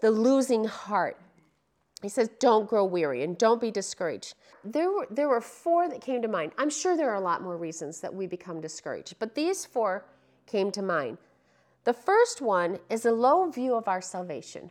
the 0.00 0.10
losing 0.10 0.64
heart, 0.64 1.16
he 2.02 2.08
says, 2.08 2.28
don't 2.40 2.68
grow 2.68 2.84
weary 2.84 3.22
and 3.22 3.38
don't 3.38 3.60
be 3.60 3.70
discouraged. 3.70 4.34
There 4.64 4.90
were, 4.90 5.06
there 5.10 5.28
were 5.28 5.40
four 5.40 5.88
that 5.88 6.00
came 6.00 6.20
to 6.22 6.28
mind. 6.28 6.52
I'm 6.58 6.70
sure 6.70 6.96
there 6.96 7.10
are 7.10 7.16
a 7.16 7.20
lot 7.20 7.42
more 7.42 7.56
reasons 7.56 8.00
that 8.00 8.14
we 8.14 8.26
become 8.26 8.60
discouraged, 8.60 9.14
but 9.18 9.34
these 9.34 9.64
four 9.64 10.04
came 10.46 10.70
to 10.72 10.82
mind. 10.82 11.18
The 11.84 11.94
first 11.94 12.40
one 12.40 12.78
is 12.90 13.06
a 13.06 13.12
low 13.12 13.48
view 13.50 13.74
of 13.74 13.88
our 13.88 14.02
salvation. 14.02 14.70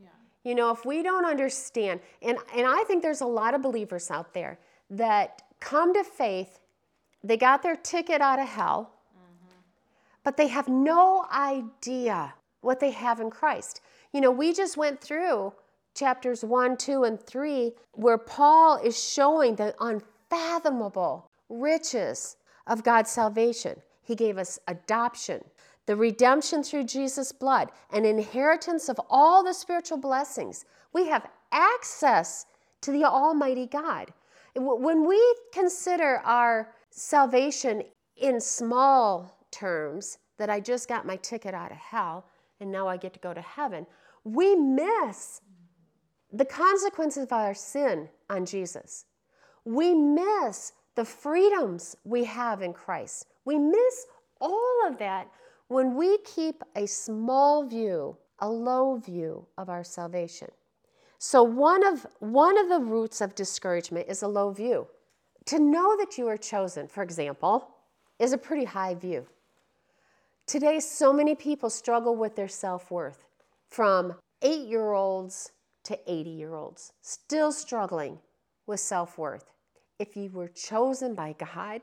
Yeah. 0.00 0.08
You 0.42 0.54
know, 0.54 0.70
if 0.70 0.84
we 0.84 1.02
don't 1.02 1.26
understand, 1.26 2.00
and, 2.22 2.38
and 2.56 2.66
I 2.66 2.82
think 2.84 3.02
there's 3.02 3.20
a 3.20 3.26
lot 3.26 3.54
of 3.54 3.62
believers 3.62 4.10
out 4.10 4.34
there 4.34 4.58
that 4.90 5.42
come 5.60 5.94
to 5.94 6.02
faith, 6.02 6.60
they 7.22 7.36
got 7.36 7.62
their 7.62 7.76
ticket 7.76 8.20
out 8.20 8.38
of 8.38 8.48
hell, 8.48 8.94
mm-hmm. 9.14 9.60
but 10.24 10.36
they 10.36 10.48
have 10.48 10.68
no 10.68 11.26
idea 11.32 12.34
what 12.62 12.80
they 12.80 12.90
have 12.90 13.20
in 13.20 13.30
Christ. 13.30 13.80
You 14.12 14.20
know, 14.20 14.30
we 14.30 14.52
just 14.52 14.76
went 14.76 15.00
through 15.00 15.52
chapters 15.98 16.44
1, 16.44 16.76
2, 16.76 17.04
and 17.04 17.20
3 17.20 17.72
where 17.92 18.18
Paul 18.18 18.78
is 18.82 19.02
showing 19.02 19.56
the 19.56 19.74
unfathomable 19.80 21.28
riches 21.48 22.36
of 22.66 22.84
God's 22.84 23.10
salvation. 23.10 23.80
He 24.02 24.14
gave 24.14 24.38
us 24.38 24.58
adoption, 24.68 25.42
the 25.86 25.96
redemption 25.96 26.62
through 26.62 26.84
Jesus' 26.84 27.32
blood, 27.32 27.70
an 27.90 28.04
inheritance 28.04 28.88
of 28.88 29.00
all 29.10 29.42
the 29.42 29.52
spiritual 29.52 29.98
blessings. 29.98 30.64
We 30.92 31.08
have 31.08 31.28
access 31.52 32.46
to 32.82 32.92
the 32.92 33.04
Almighty 33.04 33.66
God. 33.66 34.12
When 34.54 35.06
we 35.06 35.20
consider 35.52 36.20
our 36.24 36.72
salvation 36.90 37.82
in 38.16 38.40
small 38.40 39.46
terms, 39.50 40.18
that 40.38 40.48
I 40.48 40.60
just 40.60 40.88
got 40.88 41.04
my 41.04 41.16
ticket 41.16 41.52
out 41.52 41.72
of 41.72 41.76
hell 41.76 42.24
and 42.60 42.70
now 42.70 42.88
I 42.88 42.96
get 42.96 43.12
to 43.14 43.20
go 43.20 43.34
to 43.34 43.40
heaven, 43.40 43.86
we 44.24 44.54
miss 44.54 45.40
the 46.32 46.44
consequences 46.44 47.24
of 47.24 47.32
our 47.32 47.54
sin 47.54 48.08
on 48.28 48.44
Jesus. 48.44 49.06
We 49.64 49.94
miss 49.94 50.72
the 50.94 51.04
freedoms 51.04 51.96
we 52.04 52.24
have 52.24 52.62
in 52.62 52.72
Christ. 52.72 53.26
We 53.44 53.58
miss 53.58 54.06
all 54.40 54.86
of 54.86 54.98
that 54.98 55.28
when 55.68 55.94
we 55.94 56.18
keep 56.18 56.62
a 56.76 56.86
small 56.86 57.66
view, 57.66 58.16
a 58.40 58.48
low 58.48 58.96
view 58.96 59.46
of 59.56 59.68
our 59.68 59.84
salvation. 59.84 60.48
So 61.18 61.42
one 61.42 61.86
of 61.86 62.06
one 62.20 62.56
of 62.58 62.68
the 62.68 62.78
roots 62.78 63.20
of 63.20 63.34
discouragement 63.34 64.06
is 64.08 64.22
a 64.22 64.28
low 64.28 64.50
view. 64.52 64.86
To 65.46 65.58
know 65.58 65.96
that 65.96 66.18
you 66.18 66.28
are 66.28 66.36
chosen, 66.36 66.88
for 66.88 67.02
example, 67.02 67.68
is 68.18 68.32
a 68.32 68.38
pretty 68.38 68.64
high 68.64 68.94
view. 68.94 69.26
Today 70.46 70.78
so 70.80 71.12
many 71.12 71.34
people 71.34 71.70
struggle 71.70 72.16
with 72.16 72.36
their 72.36 72.48
self-worth 72.48 73.24
from 73.68 74.14
8-year-olds 74.42 75.52
to 75.88 75.98
80 76.06 76.30
year 76.30 76.54
olds, 76.54 76.92
still 77.00 77.50
struggling 77.50 78.18
with 78.66 78.80
self 78.80 79.18
worth. 79.18 79.50
If 79.98 80.16
you 80.16 80.30
were 80.30 80.48
chosen 80.48 81.14
by 81.14 81.34
God, 81.38 81.82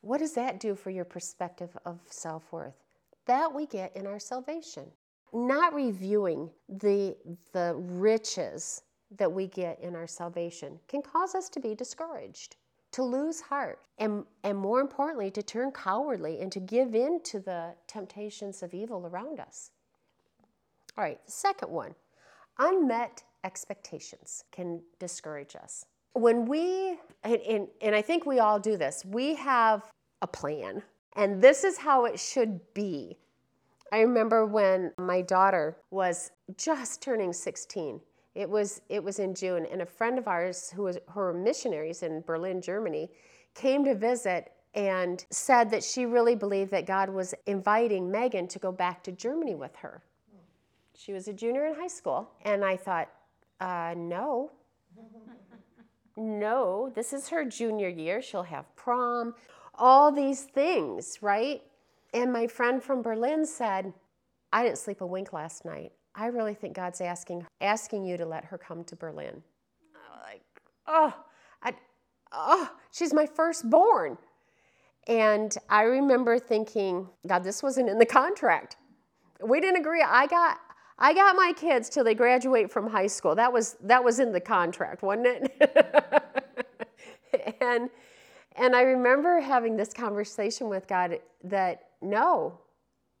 what 0.00 0.18
does 0.18 0.32
that 0.34 0.60
do 0.60 0.74
for 0.74 0.90
your 0.90 1.04
perspective 1.04 1.76
of 1.84 2.00
self 2.08 2.50
worth? 2.52 2.74
That 3.26 3.54
we 3.54 3.66
get 3.66 3.94
in 3.96 4.06
our 4.06 4.18
salvation. 4.18 4.86
Not 5.32 5.74
reviewing 5.74 6.50
the, 6.68 7.16
the 7.52 7.74
riches 7.76 8.82
that 9.16 9.30
we 9.30 9.46
get 9.48 9.80
in 9.80 9.94
our 9.94 10.06
salvation 10.06 10.80
can 10.88 11.02
cause 11.02 11.34
us 11.34 11.48
to 11.50 11.60
be 11.60 11.74
discouraged, 11.74 12.56
to 12.92 13.02
lose 13.02 13.40
heart, 13.40 13.80
and, 13.98 14.24
and 14.42 14.56
more 14.56 14.80
importantly, 14.80 15.30
to 15.32 15.42
turn 15.42 15.70
cowardly 15.72 16.40
and 16.40 16.50
to 16.52 16.60
give 16.60 16.94
in 16.94 17.20
to 17.24 17.40
the 17.40 17.74
temptations 17.86 18.62
of 18.62 18.72
evil 18.72 19.06
around 19.06 19.40
us. 19.40 19.70
All 20.96 21.04
right, 21.04 21.20
second 21.26 21.70
one 21.70 21.94
unmet 22.58 23.22
expectations 23.44 24.44
can 24.50 24.80
discourage 24.98 25.54
us. 25.54 25.86
When 26.14 26.46
we, 26.46 26.98
and, 27.22 27.40
and, 27.48 27.68
and 27.80 27.94
I 27.94 28.02
think 28.02 28.26
we 28.26 28.38
all 28.38 28.58
do 28.58 28.76
this, 28.76 29.04
we 29.04 29.34
have 29.36 29.90
a 30.22 30.26
plan, 30.26 30.82
and 31.16 31.40
this 31.42 31.64
is 31.64 31.76
how 31.76 32.06
it 32.06 32.18
should 32.18 32.60
be. 32.72 33.18
I 33.92 34.00
remember 34.00 34.46
when 34.46 34.92
my 34.98 35.20
daughter 35.20 35.76
was 35.90 36.32
just 36.56 37.02
turning 37.02 37.32
16. 37.32 38.00
It 38.34 38.50
was 38.50 38.80
it 38.88 39.02
was 39.02 39.20
in 39.20 39.34
June, 39.34 39.66
and 39.70 39.82
a 39.82 39.86
friend 39.86 40.18
of 40.18 40.26
ours 40.26 40.70
who 40.74 40.82
was 40.84 40.98
who 41.10 41.20
were 41.20 41.32
missionaries 41.32 42.02
in 42.02 42.22
Berlin, 42.22 42.60
Germany, 42.60 43.08
came 43.54 43.84
to 43.84 43.94
visit 43.94 44.50
and 44.74 45.24
said 45.30 45.70
that 45.70 45.84
she 45.84 46.04
really 46.04 46.34
believed 46.34 46.72
that 46.72 46.84
God 46.84 47.08
was 47.08 47.32
inviting 47.46 48.10
Megan 48.10 48.48
to 48.48 48.58
go 48.58 48.72
back 48.72 49.04
to 49.04 49.12
Germany 49.12 49.54
with 49.54 49.76
her. 49.76 50.02
She 50.96 51.12
was 51.12 51.28
a 51.28 51.32
junior 51.32 51.66
in 51.66 51.74
high 51.74 51.86
school, 51.86 52.30
and 52.44 52.64
I 52.64 52.76
thought, 52.76 53.08
uh, 53.64 53.94
no. 53.96 54.50
no, 56.16 56.92
this 56.94 57.14
is 57.14 57.30
her 57.30 57.46
junior 57.46 57.88
year. 57.88 58.20
She'll 58.20 58.42
have 58.42 58.66
prom, 58.76 59.34
all 59.74 60.12
these 60.12 60.42
things, 60.42 61.18
right? 61.22 61.62
And 62.12 62.30
my 62.30 62.46
friend 62.46 62.82
from 62.82 63.00
Berlin 63.00 63.46
said, 63.46 63.94
I 64.52 64.62
didn't 64.62 64.78
sleep 64.78 65.00
a 65.00 65.06
wink 65.06 65.32
last 65.32 65.64
night. 65.64 65.92
I 66.14 66.26
really 66.26 66.54
think 66.54 66.76
God's 66.76 67.00
asking 67.00 67.46
asking 67.60 68.04
you 68.04 68.16
to 68.18 68.26
let 68.26 68.44
her 68.44 68.58
come 68.58 68.84
to 68.84 68.96
Berlin. 68.96 69.42
I'm 69.96 70.20
like, 70.22 70.42
oh, 70.86 71.16
I, 71.62 71.72
oh, 72.32 72.70
she's 72.92 73.14
my 73.14 73.26
firstborn. 73.26 74.18
And 75.08 75.56
I 75.70 75.82
remember 75.82 76.38
thinking, 76.38 77.08
God, 77.26 77.42
this 77.42 77.62
wasn't 77.62 77.88
in 77.88 77.98
the 77.98 78.06
contract. 78.06 78.76
We 79.42 79.60
didn't 79.60 79.80
agree. 79.80 80.04
I 80.06 80.26
got 80.26 80.58
I 80.98 81.12
got 81.12 81.34
my 81.34 81.52
kids 81.56 81.88
till 81.88 82.04
they 82.04 82.14
graduate 82.14 82.70
from 82.70 82.88
high 82.88 83.08
school. 83.08 83.34
That 83.34 83.52
was 83.52 83.76
that 83.82 84.02
was 84.02 84.20
in 84.20 84.32
the 84.32 84.40
contract, 84.40 85.02
wasn't 85.02 85.26
it? 85.26 86.24
and 87.60 87.90
and 88.56 88.76
I 88.76 88.82
remember 88.82 89.40
having 89.40 89.76
this 89.76 89.92
conversation 89.92 90.68
with 90.68 90.86
God 90.86 91.18
that 91.42 91.88
no, 92.00 92.60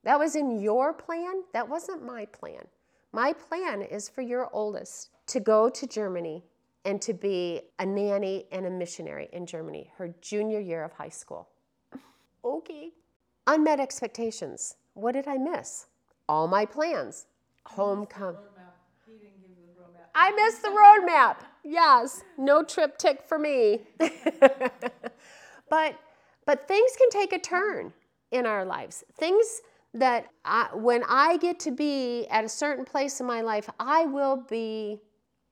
that 0.04 0.18
was 0.18 0.36
in 0.36 0.60
your 0.60 0.92
plan. 0.92 1.42
That 1.52 1.68
wasn't 1.68 2.04
my 2.04 2.26
plan. 2.26 2.64
My 3.12 3.32
plan 3.32 3.82
is 3.82 4.08
for 4.08 4.22
your 4.22 4.48
oldest 4.52 5.10
to 5.26 5.40
go 5.40 5.68
to 5.68 5.86
Germany 5.86 6.44
and 6.84 7.00
to 7.02 7.14
be 7.14 7.62
a 7.78 7.86
nanny 7.86 8.44
and 8.52 8.66
a 8.66 8.70
missionary 8.70 9.28
in 9.32 9.46
Germany, 9.46 9.90
her 9.96 10.14
junior 10.20 10.60
year 10.60 10.84
of 10.84 10.92
high 10.92 11.08
school. 11.08 11.48
Okay. 12.44 12.90
Unmet 13.46 13.80
expectations. 13.80 14.76
What 14.92 15.12
did 15.12 15.26
I 15.26 15.38
miss? 15.38 15.86
All 16.28 16.46
my 16.46 16.66
plans 16.66 17.26
homecoming. 17.66 18.40
I 20.14 20.30
missed 20.30 20.62
the 20.62 20.68
roadmap. 20.68 21.36
Yes, 21.64 22.22
no 22.38 22.62
TripTik 22.62 23.22
for 23.22 23.38
me. 23.38 23.80
but 25.68 25.98
but 26.46 26.68
things 26.68 26.92
can 26.96 27.10
take 27.10 27.32
a 27.32 27.38
turn 27.38 27.92
in 28.30 28.46
our 28.46 28.64
lives. 28.64 29.02
Things 29.14 29.62
that 29.94 30.26
I, 30.44 30.68
when 30.74 31.02
I 31.08 31.36
get 31.38 31.58
to 31.60 31.70
be 31.70 32.26
at 32.30 32.44
a 32.44 32.48
certain 32.48 32.84
place 32.84 33.20
in 33.20 33.26
my 33.26 33.40
life, 33.40 33.70
I 33.78 34.04
will 34.06 34.36
be 34.36 35.00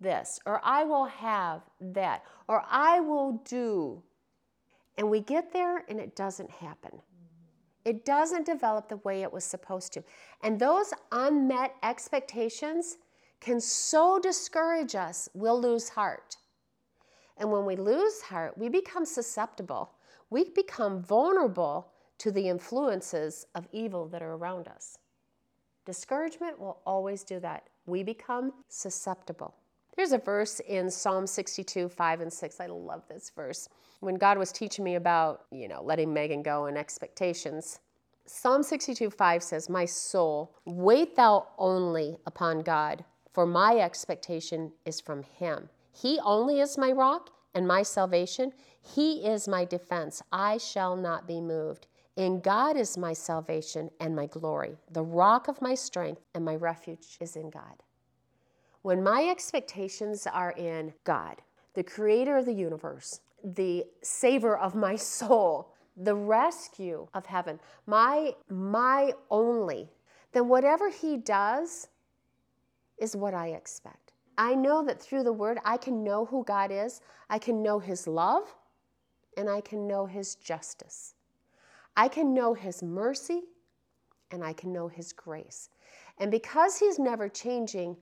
this, 0.00 0.40
or 0.44 0.60
I 0.64 0.84
will 0.84 1.06
have 1.06 1.62
that, 1.80 2.24
or 2.48 2.64
I 2.68 3.00
will 3.00 3.40
do. 3.44 4.02
And 4.98 5.08
we 5.08 5.20
get 5.20 5.52
there 5.52 5.84
and 5.88 5.98
it 5.98 6.14
doesn't 6.16 6.50
happen. 6.50 7.00
It 7.84 8.04
doesn't 8.04 8.46
develop 8.46 8.88
the 8.88 8.98
way 8.98 9.22
it 9.22 9.32
was 9.32 9.44
supposed 9.44 9.92
to. 9.94 10.04
And 10.42 10.58
those 10.58 10.92
unmet 11.10 11.74
expectations 11.82 12.98
can 13.40 13.60
so 13.60 14.20
discourage 14.22 14.94
us, 14.94 15.28
we'll 15.34 15.60
lose 15.60 15.88
heart. 15.88 16.36
And 17.36 17.50
when 17.50 17.64
we 17.64 17.74
lose 17.74 18.20
heart, 18.20 18.56
we 18.56 18.68
become 18.68 19.04
susceptible. 19.04 19.92
We 20.30 20.50
become 20.50 21.02
vulnerable 21.02 21.88
to 22.18 22.30
the 22.30 22.48
influences 22.48 23.46
of 23.54 23.66
evil 23.72 24.06
that 24.08 24.22
are 24.22 24.34
around 24.34 24.68
us. 24.68 24.98
Discouragement 25.84 26.60
will 26.60 26.80
always 26.86 27.24
do 27.24 27.40
that. 27.40 27.68
We 27.86 28.04
become 28.04 28.52
susceptible. 28.68 29.56
There's 29.96 30.12
a 30.12 30.18
verse 30.18 30.60
in 30.60 30.90
Psalm 30.90 31.26
62, 31.26 31.88
5 31.88 32.20
and 32.20 32.32
6. 32.32 32.60
I 32.60 32.66
love 32.66 33.02
this 33.08 33.30
verse. 33.34 33.68
When 34.00 34.14
God 34.14 34.38
was 34.38 34.50
teaching 34.50 34.84
me 34.84 34.94
about, 34.94 35.44
you 35.50 35.68
know, 35.68 35.82
letting 35.82 36.12
Megan 36.12 36.42
go 36.42 36.64
and 36.64 36.78
expectations, 36.78 37.80
Psalm 38.26 38.62
62, 38.62 39.10
5 39.10 39.42
says, 39.42 39.68
My 39.68 39.84
soul, 39.84 40.54
wait 40.64 41.16
thou 41.16 41.46
only 41.58 42.16
upon 42.26 42.60
God, 42.60 43.04
for 43.32 43.44
my 43.46 43.76
expectation 43.76 44.72
is 44.86 45.00
from 45.00 45.22
him. 45.22 45.68
He 45.92 46.18
only 46.24 46.60
is 46.60 46.78
my 46.78 46.92
rock 46.92 47.30
and 47.54 47.68
my 47.68 47.82
salvation. 47.82 48.52
He 48.80 49.26
is 49.26 49.46
my 49.46 49.64
defense. 49.64 50.22
I 50.32 50.56
shall 50.56 50.96
not 50.96 51.26
be 51.26 51.40
moved. 51.40 51.86
In 52.16 52.40
God 52.40 52.76
is 52.76 52.96
my 52.96 53.12
salvation 53.12 53.90
and 54.00 54.16
my 54.16 54.26
glory. 54.26 54.76
The 54.90 55.02
rock 55.02 55.48
of 55.48 55.60
my 55.62 55.74
strength 55.74 56.22
and 56.34 56.44
my 56.44 56.56
refuge 56.56 57.18
is 57.20 57.36
in 57.36 57.50
God. 57.50 57.82
When 58.82 59.02
my 59.02 59.28
expectations 59.30 60.26
are 60.26 60.52
in 60.52 60.92
God, 61.04 61.36
the 61.74 61.82
creator 61.82 62.36
of 62.36 62.46
the 62.46 62.52
universe, 62.52 63.20
the 63.42 63.84
saver 64.02 64.56
of 64.56 64.74
my 64.74 64.96
soul, 65.16 65.72
the 65.96 66.14
rescue 66.14 67.06
of 67.14 67.26
heaven, 67.26 67.60
my 67.86 68.34
my 68.48 69.12
only, 69.30 69.90
then 70.32 70.48
whatever 70.48 70.90
he 70.90 71.16
does 71.16 71.88
is 72.98 73.16
what 73.16 73.34
I 73.34 73.48
expect. 73.48 74.12
I 74.38 74.54
know 74.54 74.82
that 74.84 75.00
through 75.00 75.24
the 75.24 75.32
word 75.32 75.58
I 75.64 75.76
can 75.76 76.02
know 76.02 76.24
who 76.24 76.44
God 76.44 76.70
is, 76.70 77.00
I 77.28 77.38
can 77.38 77.62
know 77.62 77.78
his 77.78 78.06
love, 78.06 78.54
and 79.36 79.48
I 79.48 79.60
can 79.60 79.86
know 79.86 80.06
his 80.06 80.34
justice. 80.36 81.14
I 81.96 82.08
can 82.08 82.32
know 82.32 82.54
his 82.54 82.82
mercy 82.82 83.42
and 84.30 84.42
I 84.42 84.52
can 84.52 84.72
know 84.72 84.88
his 84.88 85.12
grace. 85.12 85.68
And 86.18 86.30
because 86.30 86.78
he's 86.78 86.98
never 86.98 87.28
changing, 87.28 87.96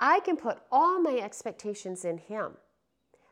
I 0.00 0.20
can 0.20 0.36
put 0.36 0.58
all 0.70 1.00
my 1.00 1.18
expectations 1.18 2.04
in 2.04 2.18
him. 2.18 2.52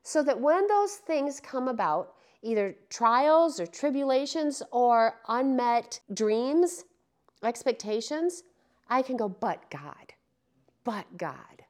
So 0.02 0.22
that 0.22 0.40
when 0.40 0.66
those 0.66 0.96
things 0.96 1.40
come 1.40 1.68
about, 1.68 2.14
either 2.42 2.76
trials 2.90 3.58
or 3.58 3.66
tribulations 3.66 4.62
or 4.70 5.14
unmet 5.28 6.00
dreams, 6.12 6.84
expectations, 7.42 8.42
I 8.88 9.02
can 9.02 9.16
go, 9.16 9.28
but 9.28 9.70
God, 9.70 10.12
but 10.84 11.06
God, 11.16 11.64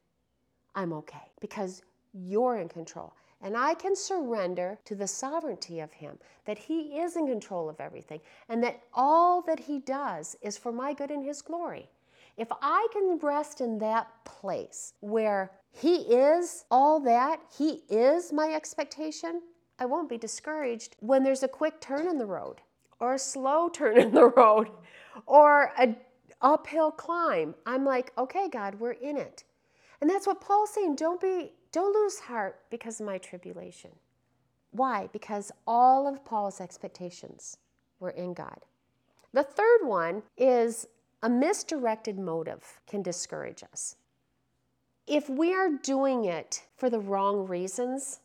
I'm 0.75 0.93
okay 0.95 1.31
because 1.41 1.83
you're 2.13 2.59
in 2.59 2.69
control. 2.69 3.15
And 3.41 3.57
I 3.57 3.75
can 3.75 3.95
surrender 3.95 4.79
to 4.87 4.95
the 4.95 5.07
sovereignty 5.07 5.81
of 5.81 5.93
Him, 5.93 6.19
that 6.47 6.59
He 6.59 6.99
is 6.99 7.17
in 7.17 7.27
control 7.27 7.69
of 7.69 7.79
everything, 7.79 8.21
and 8.49 8.63
that 8.65 8.81
all 8.95 9.43
that 9.43 9.61
He 9.61 9.81
does 9.81 10.35
is 10.41 10.57
for 10.57 10.73
my 10.73 10.95
good 10.95 11.11
and 11.11 11.23
His 11.23 11.43
glory. 11.43 11.91
If 12.37 12.49
I 12.63 12.87
can 12.93 13.19
rest 13.23 13.61
in 13.61 13.79
that 13.79 14.09
place 14.25 14.95
where 15.01 15.53
He 15.73 15.97
is 15.97 16.65
all 16.71 17.01
that, 17.01 17.41
He 17.57 17.83
is 17.89 18.33
my 18.33 18.53
expectation, 18.53 19.43
I 19.79 19.87
won't 19.87 20.09
be 20.09 20.19
discouraged 20.19 20.97
when 21.01 21.23
there's 21.23 21.43
a 21.43 21.49
quick 21.49 21.81
turn 21.81 22.07
in 22.09 22.19
the 22.19 22.27
road, 22.27 22.61
or 23.01 23.15
a 23.15 23.19
slow 23.19 23.69
turn 23.73 23.99
in 23.99 24.13
the 24.13 24.27
road, 24.27 24.71
or 25.27 25.73
a 25.79 25.97
uphill 26.41 26.91
climb. 26.91 27.55
I'm 27.67 27.85
like, 27.85 28.13
okay, 28.19 28.49
God, 28.49 28.77
we're 28.77 28.93
in 28.93 29.17
it. 29.17 29.45
And 30.01 30.11
that's 30.11 30.27
what 30.27 30.41
Paul's 30.41 30.71
saying. 30.71 30.97
Don't 30.97 31.21
be 31.21 31.53
don't 31.73 31.95
lose 31.95 32.21
heart 32.21 32.61
because 32.71 33.01
of 33.01 33.07
my 33.07 33.19
tribulation. 33.19 33.91
Why? 34.71 35.09
Because 35.13 35.51
all 35.67 36.07
of 36.07 36.25
Paul's 36.25 36.61
expectations 36.61 37.59
were 37.99 38.11
in 38.11 38.35
God. 38.35 38.61
The 39.33 39.43
third 39.43 39.81
one 39.83 40.23
is 40.37 40.87
a 41.25 41.29
misdirected 41.31 42.19
motive 42.19 42.83
can 42.87 43.01
discourage 43.01 43.65
us. 43.73 43.97
If 45.07 45.31
we 45.31 45.55
are 45.55 45.71
doing 45.71 46.27
it 46.27 46.63
for 46.77 46.91
the 46.91 47.01
wrong 47.01 47.47
reasons, 47.47 48.21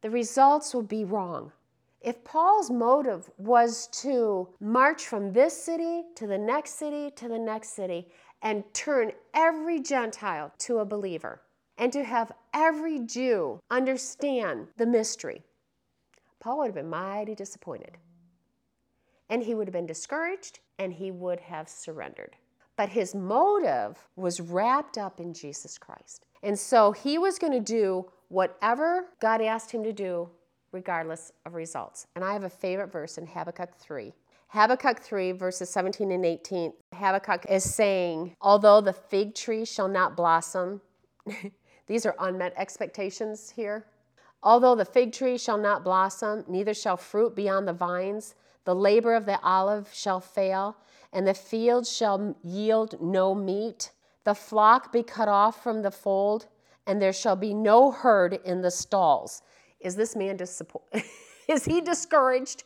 the 0.00 0.08
results 0.08 0.72
will 0.72 0.82
be 0.82 1.04
wrong. 1.04 1.52
If 2.00 2.24
Paul's 2.24 2.70
motive 2.70 3.28
was 3.36 3.88
to 4.00 4.48
march 4.58 5.06
from 5.06 5.34
this 5.34 5.54
city 5.62 6.04
to 6.14 6.26
the 6.26 6.38
next 6.38 6.78
city 6.78 7.10
to 7.10 7.28
the 7.28 7.38
next 7.38 7.74
city 7.76 8.08
and 8.40 8.64
turn 8.72 9.12
every 9.34 9.78
Gentile 9.78 10.50
to 10.60 10.78
a 10.78 10.86
believer, 10.86 11.42
and 11.76 11.92
to 11.92 12.04
have 12.04 12.32
every 12.54 13.00
Jew 13.00 13.60
understand 13.70 14.68
the 14.78 14.86
mystery, 14.86 15.42
Paul 16.40 16.58
would 16.58 16.68
have 16.68 16.74
been 16.74 16.88
mighty 16.88 17.34
disappointed. 17.34 17.98
And 19.30 19.42
he 19.42 19.54
would 19.54 19.66
have 19.66 19.72
been 19.72 19.86
discouraged 19.86 20.60
and 20.78 20.92
he 20.92 21.10
would 21.10 21.40
have 21.40 21.68
surrendered. 21.68 22.36
But 22.76 22.88
his 22.88 23.14
motive 23.14 23.98
was 24.16 24.40
wrapped 24.40 24.98
up 24.98 25.20
in 25.20 25.34
Jesus 25.34 25.78
Christ. 25.78 26.26
And 26.42 26.58
so 26.58 26.92
he 26.92 27.18
was 27.18 27.38
going 27.38 27.52
to 27.52 27.60
do 27.60 28.10
whatever 28.28 29.06
God 29.20 29.42
asked 29.42 29.72
him 29.72 29.82
to 29.82 29.92
do, 29.92 30.28
regardless 30.70 31.32
of 31.44 31.54
results. 31.54 32.06
And 32.14 32.24
I 32.24 32.32
have 32.32 32.44
a 32.44 32.50
favorite 32.50 32.92
verse 32.92 33.18
in 33.18 33.26
Habakkuk 33.26 33.74
3. 33.76 34.12
Habakkuk 34.48 35.00
3, 35.00 35.32
verses 35.32 35.68
17 35.70 36.12
and 36.12 36.24
18. 36.24 36.72
Habakkuk 36.94 37.46
is 37.50 37.64
saying, 37.64 38.36
Although 38.40 38.80
the 38.80 38.92
fig 38.92 39.34
tree 39.34 39.64
shall 39.64 39.88
not 39.88 40.16
blossom, 40.16 40.80
These 41.88 42.04
are 42.04 42.14
unmet 42.18 42.52
expectations 42.56 43.50
here. 43.50 43.86
Although 44.42 44.74
the 44.74 44.84
fig 44.84 45.12
tree 45.12 45.36
shall 45.36 45.58
not 45.58 45.82
blossom, 45.82 46.44
neither 46.46 46.74
shall 46.74 46.96
fruit 46.96 47.34
be 47.34 47.48
on 47.48 47.64
the 47.64 47.72
vines, 47.72 48.34
the 48.68 48.74
labor 48.74 49.14
of 49.14 49.24
the 49.24 49.40
olive 49.40 49.88
shall 49.94 50.20
fail, 50.20 50.76
and 51.10 51.26
the 51.26 51.32
field 51.32 51.86
shall 51.86 52.36
yield 52.44 53.00
no 53.00 53.34
meat. 53.34 53.92
The 54.24 54.34
flock 54.34 54.92
be 54.92 55.02
cut 55.02 55.26
off 55.26 55.62
from 55.62 55.80
the 55.80 55.90
fold, 55.90 56.48
and 56.86 57.00
there 57.00 57.14
shall 57.14 57.34
be 57.34 57.54
no 57.54 57.90
herd 57.90 58.38
in 58.44 58.60
the 58.60 58.70
stalls. 58.70 59.40
Is 59.80 59.96
this 59.96 60.14
man? 60.14 60.36
Is 61.48 61.64
he 61.64 61.80
discouraged? 61.80 62.64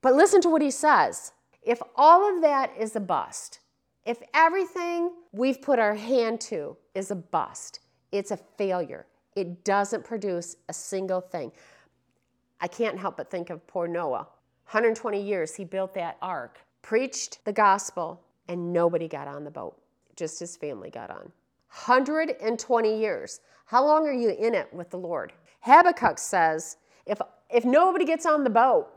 But 0.00 0.14
listen 0.14 0.40
to 0.42 0.48
what 0.48 0.62
he 0.62 0.70
says. 0.70 1.32
If 1.60 1.82
all 1.96 2.32
of 2.32 2.40
that 2.42 2.70
is 2.78 2.94
a 2.94 3.00
bust, 3.00 3.58
if 4.06 4.22
everything 4.32 5.10
we've 5.32 5.60
put 5.60 5.80
our 5.80 5.96
hand 5.96 6.40
to 6.42 6.76
is 6.94 7.10
a 7.10 7.16
bust, 7.16 7.80
it's 8.12 8.30
a 8.30 8.36
failure, 8.36 9.06
it 9.34 9.64
doesn't 9.64 10.04
produce 10.04 10.54
a 10.68 10.72
single 10.72 11.20
thing. 11.20 11.50
I 12.60 12.68
can't 12.68 12.96
help 12.96 13.16
but 13.16 13.28
think 13.28 13.50
of 13.50 13.66
poor 13.66 13.88
Noah. 13.88 14.28
120 14.66 15.20
years 15.20 15.54
he 15.54 15.64
built 15.64 15.94
that 15.94 16.16
ark, 16.22 16.58
preached 16.82 17.44
the 17.44 17.52
gospel, 17.52 18.20
and 18.48 18.72
nobody 18.72 19.08
got 19.08 19.28
on 19.28 19.44
the 19.44 19.50
boat. 19.50 19.76
Just 20.16 20.38
his 20.38 20.56
family 20.56 20.90
got 20.90 21.10
on. 21.10 21.32
120 21.68 22.98
years. 22.98 23.40
How 23.66 23.84
long 23.84 24.06
are 24.06 24.12
you 24.12 24.30
in 24.30 24.54
it 24.54 24.72
with 24.72 24.90
the 24.90 24.98
Lord? 24.98 25.32
Habakkuk 25.60 26.18
says, 26.18 26.76
if, 27.06 27.20
if 27.50 27.64
nobody 27.64 28.04
gets 28.04 28.26
on 28.26 28.44
the 28.44 28.50
boat, 28.50 28.88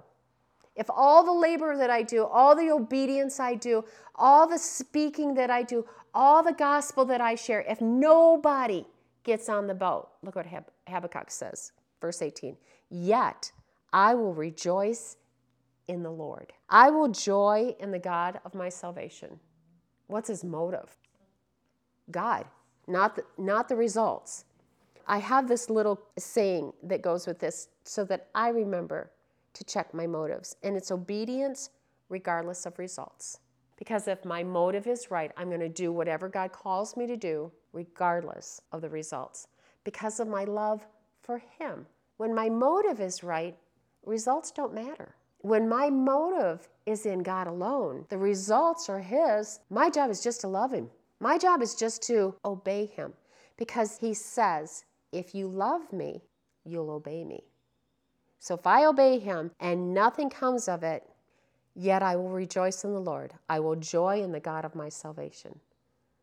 if 0.75 0.89
all 0.89 1.23
the 1.23 1.31
labor 1.31 1.77
that 1.77 1.89
I 1.89 2.03
do, 2.03 2.25
all 2.25 2.55
the 2.55 2.69
obedience 2.71 3.39
I 3.39 3.55
do, 3.55 3.85
all 4.15 4.47
the 4.47 4.57
speaking 4.57 5.33
that 5.35 5.49
I 5.49 5.63
do, 5.63 5.85
all 6.13 6.43
the 6.43 6.53
gospel 6.53 7.05
that 7.05 7.21
I 7.21 7.35
share, 7.35 7.61
if 7.61 7.79
nobody 7.79 8.85
gets 9.23 9.47
on 9.47 9.67
the 9.67 9.73
boat, 9.73 10.09
look 10.21 10.35
what 10.35 10.45
Hab- 10.45 10.71
Habakkuk 10.87 11.31
says, 11.31 11.71
verse 12.01 12.21
18. 12.21 12.57
Yet 12.89 13.51
I 13.93 14.13
will 14.15 14.33
rejoice 14.33 15.17
in 15.87 16.03
the 16.03 16.11
Lord. 16.11 16.53
I 16.69 16.89
will 16.89 17.07
joy 17.09 17.75
in 17.79 17.91
the 17.91 17.99
God 17.99 18.39
of 18.45 18.55
my 18.55 18.69
salvation. 18.69 19.39
What's 20.07 20.29
his 20.29 20.43
motive? 20.43 20.95
God, 22.11 22.45
not 22.87 23.15
the, 23.15 23.23
not 23.37 23.67
the 23.69 23.75
results. 23.75 24.45
I 25.07 25.19
have 25.19 25.47
this 25.47 25.69
little 25.69 26.01
saying 26.17 26.73
that 26.83 27.01
goes 27.01 27.27
with 27.27 27.39
this 27.39 27.69
so 27.83 28.03
that 28.05 28.27
I 28.33 28.49
remember 28.49 29.11
to 29.53 29.63
check 29.63 29.93
my 29.93 30.07
motives, 30.07 30.55
and 30.63 30.75
it's 30.75 30.91
obedience 30.91 31.69
regardless 32.09 32.65
of 32.65 32.77
results. 32.79 33.39
Because 33.77 34.07
if 34.07 34.23
my 34.25 34.43
motive 34.43 34.87
is 34.87 35.11
right, 35.11 35.31
I'm 35.37 35.49
going 35.49 35.59
to 35.59 35.69
do 35.69 35.91
whatever 35.91 36.29
God 36.29 36.51
calls 36.51 36.95
me 36.95 37.07
to 37.07 37.17
do, 37.17 37.51
regardless 37.73 38.61
of 38.71 38.81
the 38.81 38.89
results, 38.89 39.47
because 39.83 40.19
of 40.19 40.27
my 40.27 40.43
love 40.45 40.85
for 41.21 41.41
Him. 41.59 41.85
When 42.17 42.33
my 42.33 42.49
motive 42.49 43.01
is 43.01 43.23
right, 43.23 43.55
results 44.05 44.51
don't 44.51 44.73
matter. 44.73 45.15
When 45.45 45.69
my 45.69 45.91
motive 45.91 46.67
is 46.87 47.05
in 47.05 47.21
God 47.21 47.45
alone, 47.45 48.07
the 48.09 48.17
results 48.17 48.89
are 48.89 48.99
His. 48.99 49.59
My 49.69 49.91
job 49.91 50.09
is 50.09 50.23
just 50.23 50.41
to 50.41 50.47
love 50.47 50.73
Him. 50.73 50.89
My 51.19 51.37
job 51.37 51.61
is 51.61 51.75
just 51.75 52.01
to 52.07 52.33
obey 52.43 52.87
Him 52.87 53.13
because 53.55 53.99
He 53.99 54.15
says, 54.15 54.85
If 55.11 55.35
you 55.35 55.47
love 55.47 55.93
me, 55.93 56.23
you'll 56.65 56.89
obey 56.89 57.23
me. 57.23 57.43
So 58.39 58.55
if 58.55 58.65
I 58.65 58.85
obey 58.85 59.19
him 59.19 59.51
and 59.59 59.93
nothing 59.93 60.31
comes 60.31 60.67
of 60.67 60.81
it, 60.81 61.07
yet 61.75 62.01
I 62.01 62.15
will 62.15 62.29
rejoice 62.29 62.83
in 62.83 62.93
the 62.93 62.99
Lord. 62.99 63.31
I 63.47 63.59
will 63.59 63.75
joy 63.75 64.23
in 64.23 64.31
the 64.31 64.39
God 64.39 64.65
of 64.65 64.73
my 64.73 64.89
salvation. 64.89 65.59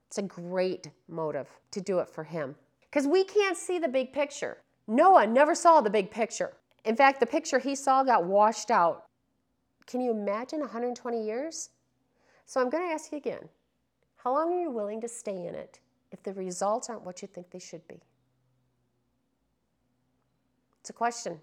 It's 0.08 0.18
a 0.18 0.22
great 0.22 0.90
motive 1.08 1.46
to 1.70 1.80
do 1.80 2.00
it 2.00 2.10
for 2.10 2.24
him 2.24 2.56
because 2.90 3.06
we 3.06 3.22
can't 3.22 3.56
see 3.56 3.78
the 3.78 3.86
big 3.86 4.12
picture. 4.12 4.58
Noah 4.88 5.28
never 5.28 5.54
saw 5.54 5.80
the 5.80 5.90
big 5.90 6.10
picture. 6.10 6.54
In 6.84 6.96
fact, 6.96 7.20
the 7.20 7.26
picture 7.26 7.60
he 7.60 7.76
saw 7.76 8.02
got 8.02 8.24
washed 8.24 8.72
out. 8.72 9.04
Can 9.86 10.00
you 10.00 10.10
imagine 10.10 10.60
120 10.60 11.24
years? 11.24 11.70
So 12.46 12.60
I'm 12.60 12.70
going 12.70 12.86
to 12.86 12.92
ask 12.92 13.12
you 13.12 13.18
again 13.18 13.48
how 14.16 14.32
long 14.32 14.52
are 14.52 14.60
you 14.60 14.70
willing 14.70 15.00
to 15.00 15.08
stay 15.08 15.46
in 15.46 15.54
it 15.54 15.80
if 16.12 16.22
the 16.22 16.32
results 16.32 16.88
aren't 16.88 17.04
what 17.04 17.22
you 17.22 17.28
think 17.28 17.50
they 17.50 17.58
should 17.58 17.86
be? 17.88 18.00
It's 20.80 20.90
a 20.90 20.92
question. 20.92 21.38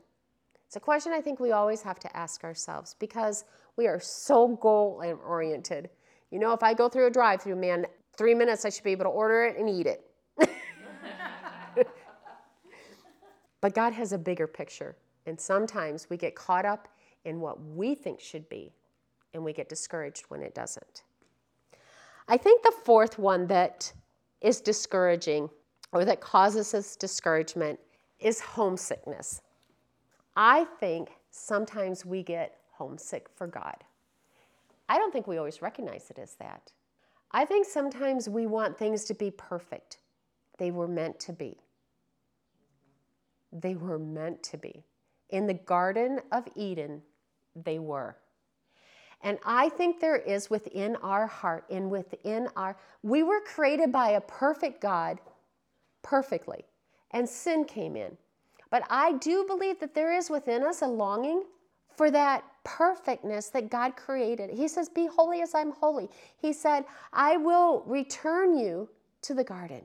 It's 0.65 0.75
a 0.75 0.80
question 0.80 1.12
I 1.12 1.21
think 1.21 1.39
we 1.39 1.52
always 1.52 1.82
have 1.82 1.99
to 1.99 2.17
ask 2.17 2.43
ourselves 2.43 2.95
because 2.99 3.45
we 3.75 3.88
are 3.88 3.99
so 3.99 4.47
goal 4.47 5.02
oriented. 5.25 5.89
You 6.32 6.39
know, 6.39 6.54
if 6.54 6.62
I 6.62 6.73
go 6.73 6.89
through 6.89 7.08
a 7.08 7.12
drive 7.12 7.41
through, 7.41 7.56
man, 7.56 7.86
three 8.17 8.36
minutes 8.36 8.65
I 8.65 8.69
should 8.69 8.84
be 8.84 8.91
able 8.91 9.06
to 9.06 9.10
order 9.10 9.45
it 9.45 9.58
and 9.58 9.69
eat 9.69 9.88
it. 9.88 10.06
But 13.62 13.73
God 13.73 13.93
has 13.93 14.13
a 14.13 14.17
bigger 14.17 14.47
picture. 14.47 14.95
And 15.25 15.39
sometimes 15.39 16.10
we 16.10 16.17
get 16.17 16.36
caught 16.36 16.65
up 16.65 16.88
in 17.25 17.39
what 17.39 17.62
we 17.62 17.95
think 17.95 18.19
should 18.19 18.47
be, 18.49 18.73
and 19.34 19.43
we 19.43 19.53
get 19.53 19.69
discouraged 19.69 20.25
when 20.29 20.41
it 20.41 20.55
doesn't. 20.55 21.03
I 22.27 22.38
think 22.38 22.63
the 22.63 22.73
fourth 22.84 23.17
one 23.17 23.47
that 23.47 23.91
is 24.41 24.62
discouraging 24.62 25.49
or 25.91 26.05
that 26.05 26.21
causes 26.21 26.73
us 26.73 26.95
discouragement 26.95 27.79
is 28.19 28.39
homesickness. 28.39 29.41
I 30.36 30.65
think 30.79 31.10
sometimes 31.32 32.05
we 32.05 32.23
get 32.23 32.58
homesick 32.71 33.27
for 33.36 33.47
God. 33.47 33.84
I 34.88 34.97
don't 34.97 35.12
think 35.12 35.27
we 35.27 35.38
always 35.38 35.62
recognize 35.62 36.10
it 36.10 36.19
as 36.19 36.36
that. 36.36 36.71
I 37.32 37.45
think 37.45 37.67
sometimes 37.67 38.27
we 38.27 38.47
want 38.47 38.77
things 38.77 39.03
to 39.05 39.13
be 39.13 39.32
perfect. 39.32 39.97
They 40.58 40.71
were 40.71 40.88
meant 40.88 41.19
to 41.21 41.34
be. 41.34 41.58
They 43.51 43.75
were 43.75 43.99
meant 43.99 44.41
to 44.43 44.58
be. 44.58 44.84
In 45.29 45.45
the 45.45 45.53
Garden 45.53 46.21
of 46.32 46.47
Eden, 46.55 47.01
they 47.63 47.80
were. 47.80 48.15
And 49.22 49.38
I 49.45 49.69
think 49.69 50.00
there 50.00 50.17
is 50.17 50.50
within 50.50 50.95
our 50.98 51.28
heart 51.28 51.65
and 51.69 51.91
within 51.91 52.48
our, 52.56 52.78
we 53.04 53.24
were 53.24 53.41
created 53.41 53.91
by 53.91 54.12
a 54.12 54.22
perfect 54.22 54.82
God 54.82 55.19
perfectly, 56.02 56.63
and 57.12 57.28
sin 57.28 57.65
came 57.65 57.95
in. 57.95 58.17
But 58.72 58.84
I 58.89 59.13
do 59.13 59.45
believe 59.45 59.80
that 59.80 59.93
there 59.93 60.13
is 60.13 60.30
within 60.30 60.63
us 60.63 60.82
a 60.82 60.88
longing 60.88 61.43
for 61.95 62.10
that 62.12 62.43
perfectness 62.63 63.50
that 63.50 63.69
God 63.69 63.95
created. 63.98 64.50
He 64.52 64.67
says, 64.67 64.89
Be 64.89 65.08
holy 65.08 65.41
as 65.41 65.54
I'm 65.56 65.72
holy. 65.72 66.10
He 66.38 66.54
said, 66.54 66.86
I 67.12 67.38
will 67.38 67.84
return 67.86 68.58
you 68.58 68.89
to 69.24 69.34
the 69.34 69.43
garden. 69.43 69.82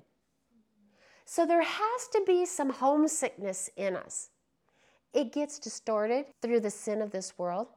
So 1.24 1.46
there 1.46 1.62
has 1.62 2.08
to 2.12 2.22
be 2.26 2.44
some 2.44 2.70
homesickness 2.70 3.70
in 3.76 3.96
us. 3.96 4.30
It 5.14 5.32
gets 5.32 5.60
distorted 5.60 6.26
through 6.42 6.60
the 6.60 6.70
sin 6.70 7.00
of 7.00 7.12
this 7.12 7.38
world. 7.38 7.68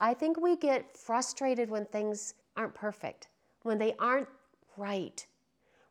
I 0.00 0.14
think 0.14 0.40
we 0.40 0.56
get 0.56 0.96
frustrated 0.96 1.70
when 1.70 1.84
things 1.84 2.34
aren't 2.56 2.74
perfect, 2.74 3.28
when 3.62 3.78
they 3.78 3.94
aren't 3.98 4.28
right. 4.76 5.24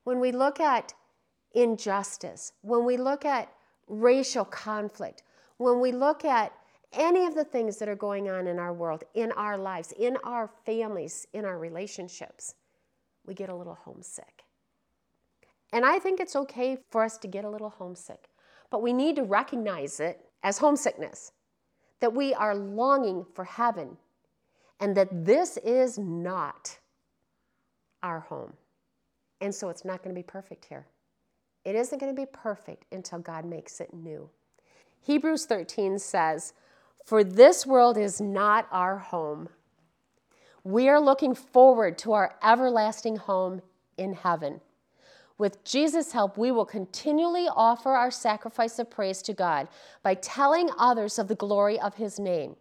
When 0.04 0.20
we 0.20 0.32
look 0.32 0.60
at 0.60 0.94
injustice, 1.54 2.54
when 2.62 2.84
we 2.84 2.98
look 2.98 3.26
at 3.26 3.54
racial 3.88 4.44
conflict, 4.44 5.22
when 5.58 5.80
we 5.80 5.92
look 5.92 6.26
at 6.26 6.52
any 6.94 7.26
of 7.26 7.36
the 7.36 7.44
things 7.44 7.78
that 7.78 7.88
are 7.88 7.96
going 7.96 8.30
on 8.30 8.48
in 8.48 8.58
our 8.58 8.74
world, 8.74 9.04
in 9.14 9.32
our 9.34 9.58
lives, 9.58 9.94
in 9.98 10.18
our 10.24 10.50
families, 10.66 11.28
in 11.34 11.46
our 11.46 11.60
relationships, 11.60 12.56
we 13.26 13.34
get 13.36 13.50
a 13.50 13.56
little 13.56 13.76
homesick. 13.76 14.44
And 15.72 15.86
I 15.86 16.00
think 16.00 16.20
it's 16.20 16.36
okay 16.36 16.80
for 16.90 17.04
us 17.04 17.18
to 17.20 17.28
get 17.28 17.46
a 17.46 17.50
little 17.50 17.70
homesick, 17.70 18.30
but 18.72 18.82
we 18.82 18.92
need 18.92 19.16
to 19.18 19.24
recognize 19.24 20.00
it 20.00 20.31
as 20.44 20.58
homesickness, 20.58 21.32
that 22.00 22.14
we 22.14 22.34
are 22.34 22.56
longing 22.56 23.26
for 23.34 23.44
heaven, 23.44 23.98
and 24.80 24.96
that 24.98 25.26
this 25.26 25.58
is 25.58 25.98
not 25.98 26.78
our 28.02 28.20
home. 28.20 28.54
And 29.40 29.54
so 29.54 29.70
it's 29.70 29.86
not 29.86 30.04
going 30.04 30.16
to 30.16 30.20
be 30.20 30.24
perfect 30.24 30.66
here. 30.66 30.86
It 31.64 31.76
isn't 31.76 32.00
going 32.00 32.16
to 32.16 32.20
be 32.20 32.28
perfect 32.32 32.86
until 32.92 33.20
God 33.20 33.46
makes 33.46 33.80
it 33.80 33.94
new. 33.94 34.30
Hebrews 35.02 35.46
13 35.46 36.00
says, 36.00 36.54
For 37.06 37.24
this 37.24 37.66
world 37.66 37.98
is 37.98 38.20
not 38.20 38.68
our 38.72 38.98
home. 38.98 39.50
We 40.64 40.90
are 40.90 41.00
looking 41.00 41.34
forward 41.34 41.98
to 42.00 42.14
our 42.14 42.36
everlasting 42.44 43.18
home 43.18 43.62
in 43.98 44.14
heaven. 44.14 44.62
With 45.42 45.64
Jesus' 45.64 46.12
help, 46.12 46.38
we 46.38 46.52
will 46.52 46.68
continually 46.68 47.48
offer 47.56 47.94
our 47.94 48.12
sacrifice 48.12 48.78
of 48.78 48.92
praise 48.92 49.24
to 49.24 49.34
God 49.34 49.70
by 50.04 50.14
telling 50.14 50.70
others 50.78 51.18
of 51.18 51.28
the 51.28 51.34
glory 51.34 51.80
of 51.80 51.96
His 51.96 52.20
name. 52.20 52.56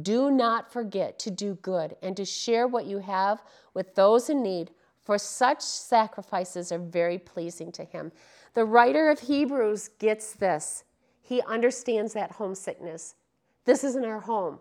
Do 0.00 0.30
not 0.30 0.72
forget 0.72 1.18
to 1.18 1.30
do 1.30 1.56
good 1.56 1.96
and 2.02 2.16
to 2.16 2.24
share 2.24 2.66
what 2.66 2.86
you 2.86 2.96
have 2.96 3.42
with 3.74 3.94
those 3.94 4.30
in 4.30 4.42
need, 4.42 4.70
for 5.02 5.18
such 5.18 5.60
sacrifices 5.60 6.72
are 6.72 6.78
very 6.78 7.18
pleasing 7.18 7.70
to 7.72 7.84
Him. 7.84 8.10
The 8.54 8.64
writer 8.64 9.10
of 9.10 9.20
Hebrews 9.20 9.90
gets 9.98 10.32
this. 10.32 10.84
He 11.20 11.42
understands 11.42 12.14
that 12.14 12.32
homesickness. 12.32 13.16
This 13.66 13.84
isn't 13.84 14.06
our 14.06 14.20
home, 14.20 14.60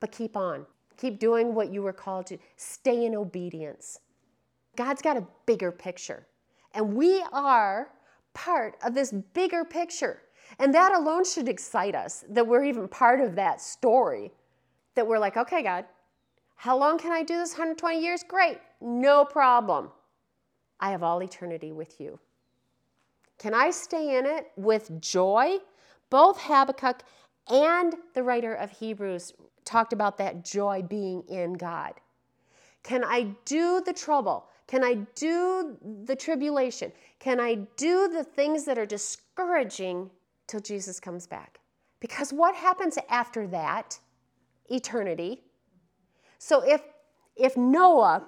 but 0.00 0.10
keep 0.10 0.36
on. 0.36 0.66
Keep 0.96 1.20
doing 1.20 1.54
what 1.54 1.72
you 1.72 1.82
were 1.82 1.92
called 1.92 2.26
to. 2.26 2.38
Stay 2.56 3.06
in 3.06 3.14
obedience. 3.14 4.00
God's 4.74 5.02
got 5.02 5.16
a 5.16 5.24
bigger 5.46 5.70
picture. 5.70 6.26
And 6.76 6.94
we 6.94 7.24
are 7.32 7.88
part 8.34 8.76
of 8.84 8.94
this 8.94 9.10
bigger 9.32 9.64
picture. 9.64 10.22
And 10.58 10.72
that 10.74 10.92
alone 10.94 11.24
should 11.24 11.48
excite 11.48 11.94
us 11.94 12.24
that 12.28 12.46
we're 12.46 12.64
even 12.64 12.86
part 12.86 13.20
of 13.20 13.34
that 13.34 13.60
story. 13.62 14.30
That 14.94 15.06
we're 15.06 15.18
like, 15.18 15.38
okay, 15.38 15.62
God, 15.62 15.86
how 16.54 16.76
long 16.76 16.98
can 16.98 17.12
I 17.12 17.22
do 17.22 17.38
this? 17.38 17.52
120 17.52 18.00
years? 18.00 18.22
Great, 18.22 18.58
no 18.80 19.24
problem. 19.24 19.90
I 20.78 20.90
have 20.90 21.02
all 21.02 21.22
eternity 21.22 21.72
with 21.72 21.98
you. 21.98 22.18
Can 23.38 23.54
I 23.54 23.70
stay 23.70 24.18
in 24.18 24.26
it 24.26 24.50
with 24.56 25.00
joy? 25.00 25.56
Both 26.10 26.38
Habakkuk 26.40 27.02
and 27.48 27.94
the 28.14 28.22
writer 28.22 28.54
of 28.54 28.70
Hebrews 28.70 29.32
talked 29.64 29.92
about 29.92 30.18
that 30.18 30.44
joy 30.44 30.82
being 30.82 31.22
in 31.28 31.54
God. 31.54 31.94
Can 32.82 33.02
I 33.02 33.34
do 33.44 33.82
the 33.84 33.92
trouble? 33.92 34.46
Can 34.66 34.82
I 34.82 34.94
do 35.14 35.76
the 36.04 36.16
tribulation? 36.16 36.92
Can 37.20 37.38
I 37.38 37.54
do 37.76 38.08
the 38.08 38.24
things 38.24 38.64
that 38.64 38.78
are 38.78 38.86
discouraging 38.86 40.10
till 40.46 40.60
Jesus 40.60 40.98
comes 40.98 41.26
back? 41.26 41.60
Because 42.00 42.32
what 42.32 42.54
happens 42.54 42.98
after 43.08 43.46
that? 43.48 43.98
Eternity. 44.68 45.42
So 46.38 46.62
if 46.62 46.82
if 47.36 47.56
Noah, 47.56 48.24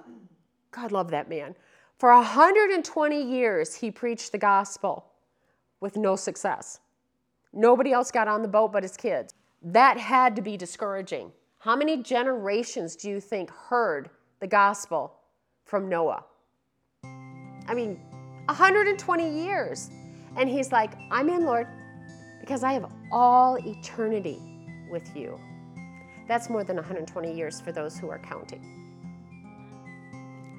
God 0.71 0.91
love 0.91 1.09
that 1.11 1.29
man, 1.29 1.55
for 1.97 2.13
120 2.13 3.21
years 3.21 3.75
he 3.75 3.91
preached 3.91 4.31
the 4.31 4.37
gospel 4.37 5.05
with 5.79 5.97
no 5.97 6.15
success. 6.15 6.79
Nobody 7.51 7.91
else 7.91 8.11
got 8.11 8.27
on 8.27 8.41
the 8.41 8.47
boat 8.47 8.71
but 8.71 8.83
his 8.83 8.95
kids. 8.95 9.33
That 9.61 9.97
had 9.97 10.35
to 10.35 10.41
be 10.41 10.55
discouraging. 10.55 11.31
How 11.59 11.75
many 11.75 12.01
generations 12.01 12.95
do 12.95 13.09
you 13.09 13.19
think 13.19 13.49
heard 13.49 14.09
the 14.39 14.47
gospel 14.47 15.15
from 15.65 15.89
Noah? 15.89 16.23
I 17.69 17.75
mean, 17.75 17.99
120 18.45 19.45
years. 19.45 19.91
And 20.35 20.49
he's 20.49 20.71
like, 20.71 20.93
I'm 21.11 21.29
in, 21.29 21.45
Lord, 21.45 21.67
because 22.39 22.63
I 22.63 22.73
have 22.73 22.91
all 23.11 23.57
eternity 23.57 24.41
with 24.91 25.15
you. 25.15 25.39
That's 26.27 26.49
more 26.49 26.63
than 26.63 26.75
120 26.75 27.33
years 27.33 27.61
for 27.61 27.71
those 27.71 27.97
who 27.97 28.09
are 28.09 28.19
counting. 28.19 28.75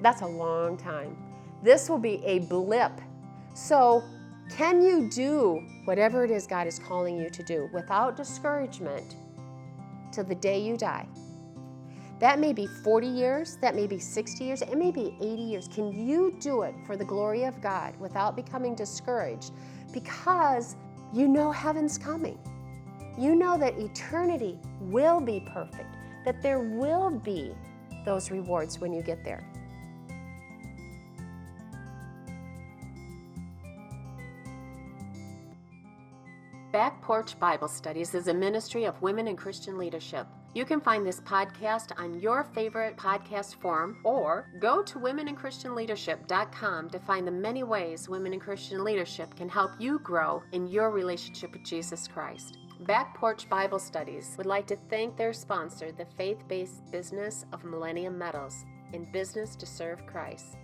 That's 0.01 0.21
a 0.21 0.27
long 0.27 0.77
time. 0.77 1.17
This 1.63 1.89
will 1.89 1.99
be 1.99 2.23
a 2.25 2.39
blip. 2.39 2.93
So, 3.53 4.03
can 4.49 4.81
you 4.81 5.09
do 5.09 5.61
whatever 5.85 6.25
it 6.25 6.31
is 6.31 6.47
God 6.47 6.67
is 6.67 6.79
calling 6.79 7.17
you 7.17 7.29
to 7.29 7.43
do 7.43 7.69
without 7.73 8.17
discouragement 8.17 9.15
till 10.11 10.23
the 10.23 10.35
day 10.35 10.59
you 10.61 10.75
die? 10.75 11.07
That 12.21 12.37
may 12.37 12.53
be 12.53 12.67
40 12.67 13.07
years, 13.07 13.57
that 13.61 13.75
may 13.75 13.87
be 13.87 13.97
60 13.97 14.43
years, 14.43 14.61
it 14.61 14.77
may 14.77 14.91
be 14.91 15.17
80 15.19 15.41
years. 15.41 15.67
Can 15.67 15.91
you 15.91 16.37
do 16.39 16.61
it 16.61 16.75
for 16.85 16.95
the 16.95 17.03
glory 17.03 17.45
of 17.45 17.59
God 17.63 17.99
without 17.99 18.35
becoming 18.35 18.75
discouraged? 18.75 19.51
Because 19.91 20.75
you 21.11 21.27
know 21.27 21.51
heaven's 21.51 21.97
coming. 21.97 22.37
You 23.17 23.33
know 23.33 23.57
that 23.57 23.73
eternity 23.79 24.59
will 24.81 25.19
be 25.19 25.43
perfect, 25.51 25.95
that 26.23 26.43
there 26.43 26.59
will 26.59 27.09
be 27.09 27.55
those 28.05 28.29
rewards 28.29 28.79
when 28.79 28.93
you 28.93 29.01
get 29.01 29.23
there. 29.23 29.43
Back 36.71 37.01
Porch 37.01 37.37
Bible 37.39 37.67
Studies 37.67 38.13
is 38.13 38.27
a 38.27 38.33
ministry 38.33 38.85
of 38.85 39.01
women 39.01 39.27
in 39.27 39.35
Christian 39.35 39.79
leadership. 39.79 40.27
You 40.53 40.65
can 40.65 40.81
find 40.81 41.07
this 41.07 41.21
podcast 41.21 41.97
on 41.97 42.19
your 42.19 42.43
favorite 42.43 42.97
podcast 42.97 43.55
forum 43.55 43.99
or 44.03 44.49
go 44.59 44.83
to 44.83 44.99
womeninchristianleadership.com 44.99 46.89
to 46.89 46.99
find 46.99 47.25
the 47.25 47.31
many 47.31 47.63
ways 47.63 48.09
women 48.09 48.33
in 48.33 48.39
Christian 48.41 48.83
leadership 48.83 49.33
can 49.37 49.47
help 49.47 49.71
you 49.79 49.99
grow 49.99 50.43
in 50.51 50.67
your 50.67 50.91
relationship 50.91 51.53
with 51.53 51.63
Jesus 51.63 52.05
Christ. 52.05 52.57
Back 52.81 53.15
Porch 53.15 53.47
Bible 53.47 53.79
Studies 53.79 54.35
would 54.37 54.45
like 54.45 54.67
to 54.67 54.77
thank 54.89 55.15
their 55.15 55.31
sponsor, 55.31 55.93
the 55.93 56.05
faith 56.17 56.39
based 56.49 56.91
business 56.91 57.45
of 57.53 57.63
Millennium 57.63 58.17
Metals, 58.17 58.65
in 58.91 59.09
business 59.13 59.55
to 59.55 59.65
serve 59.65 60.05
Christ. 60.05 60.57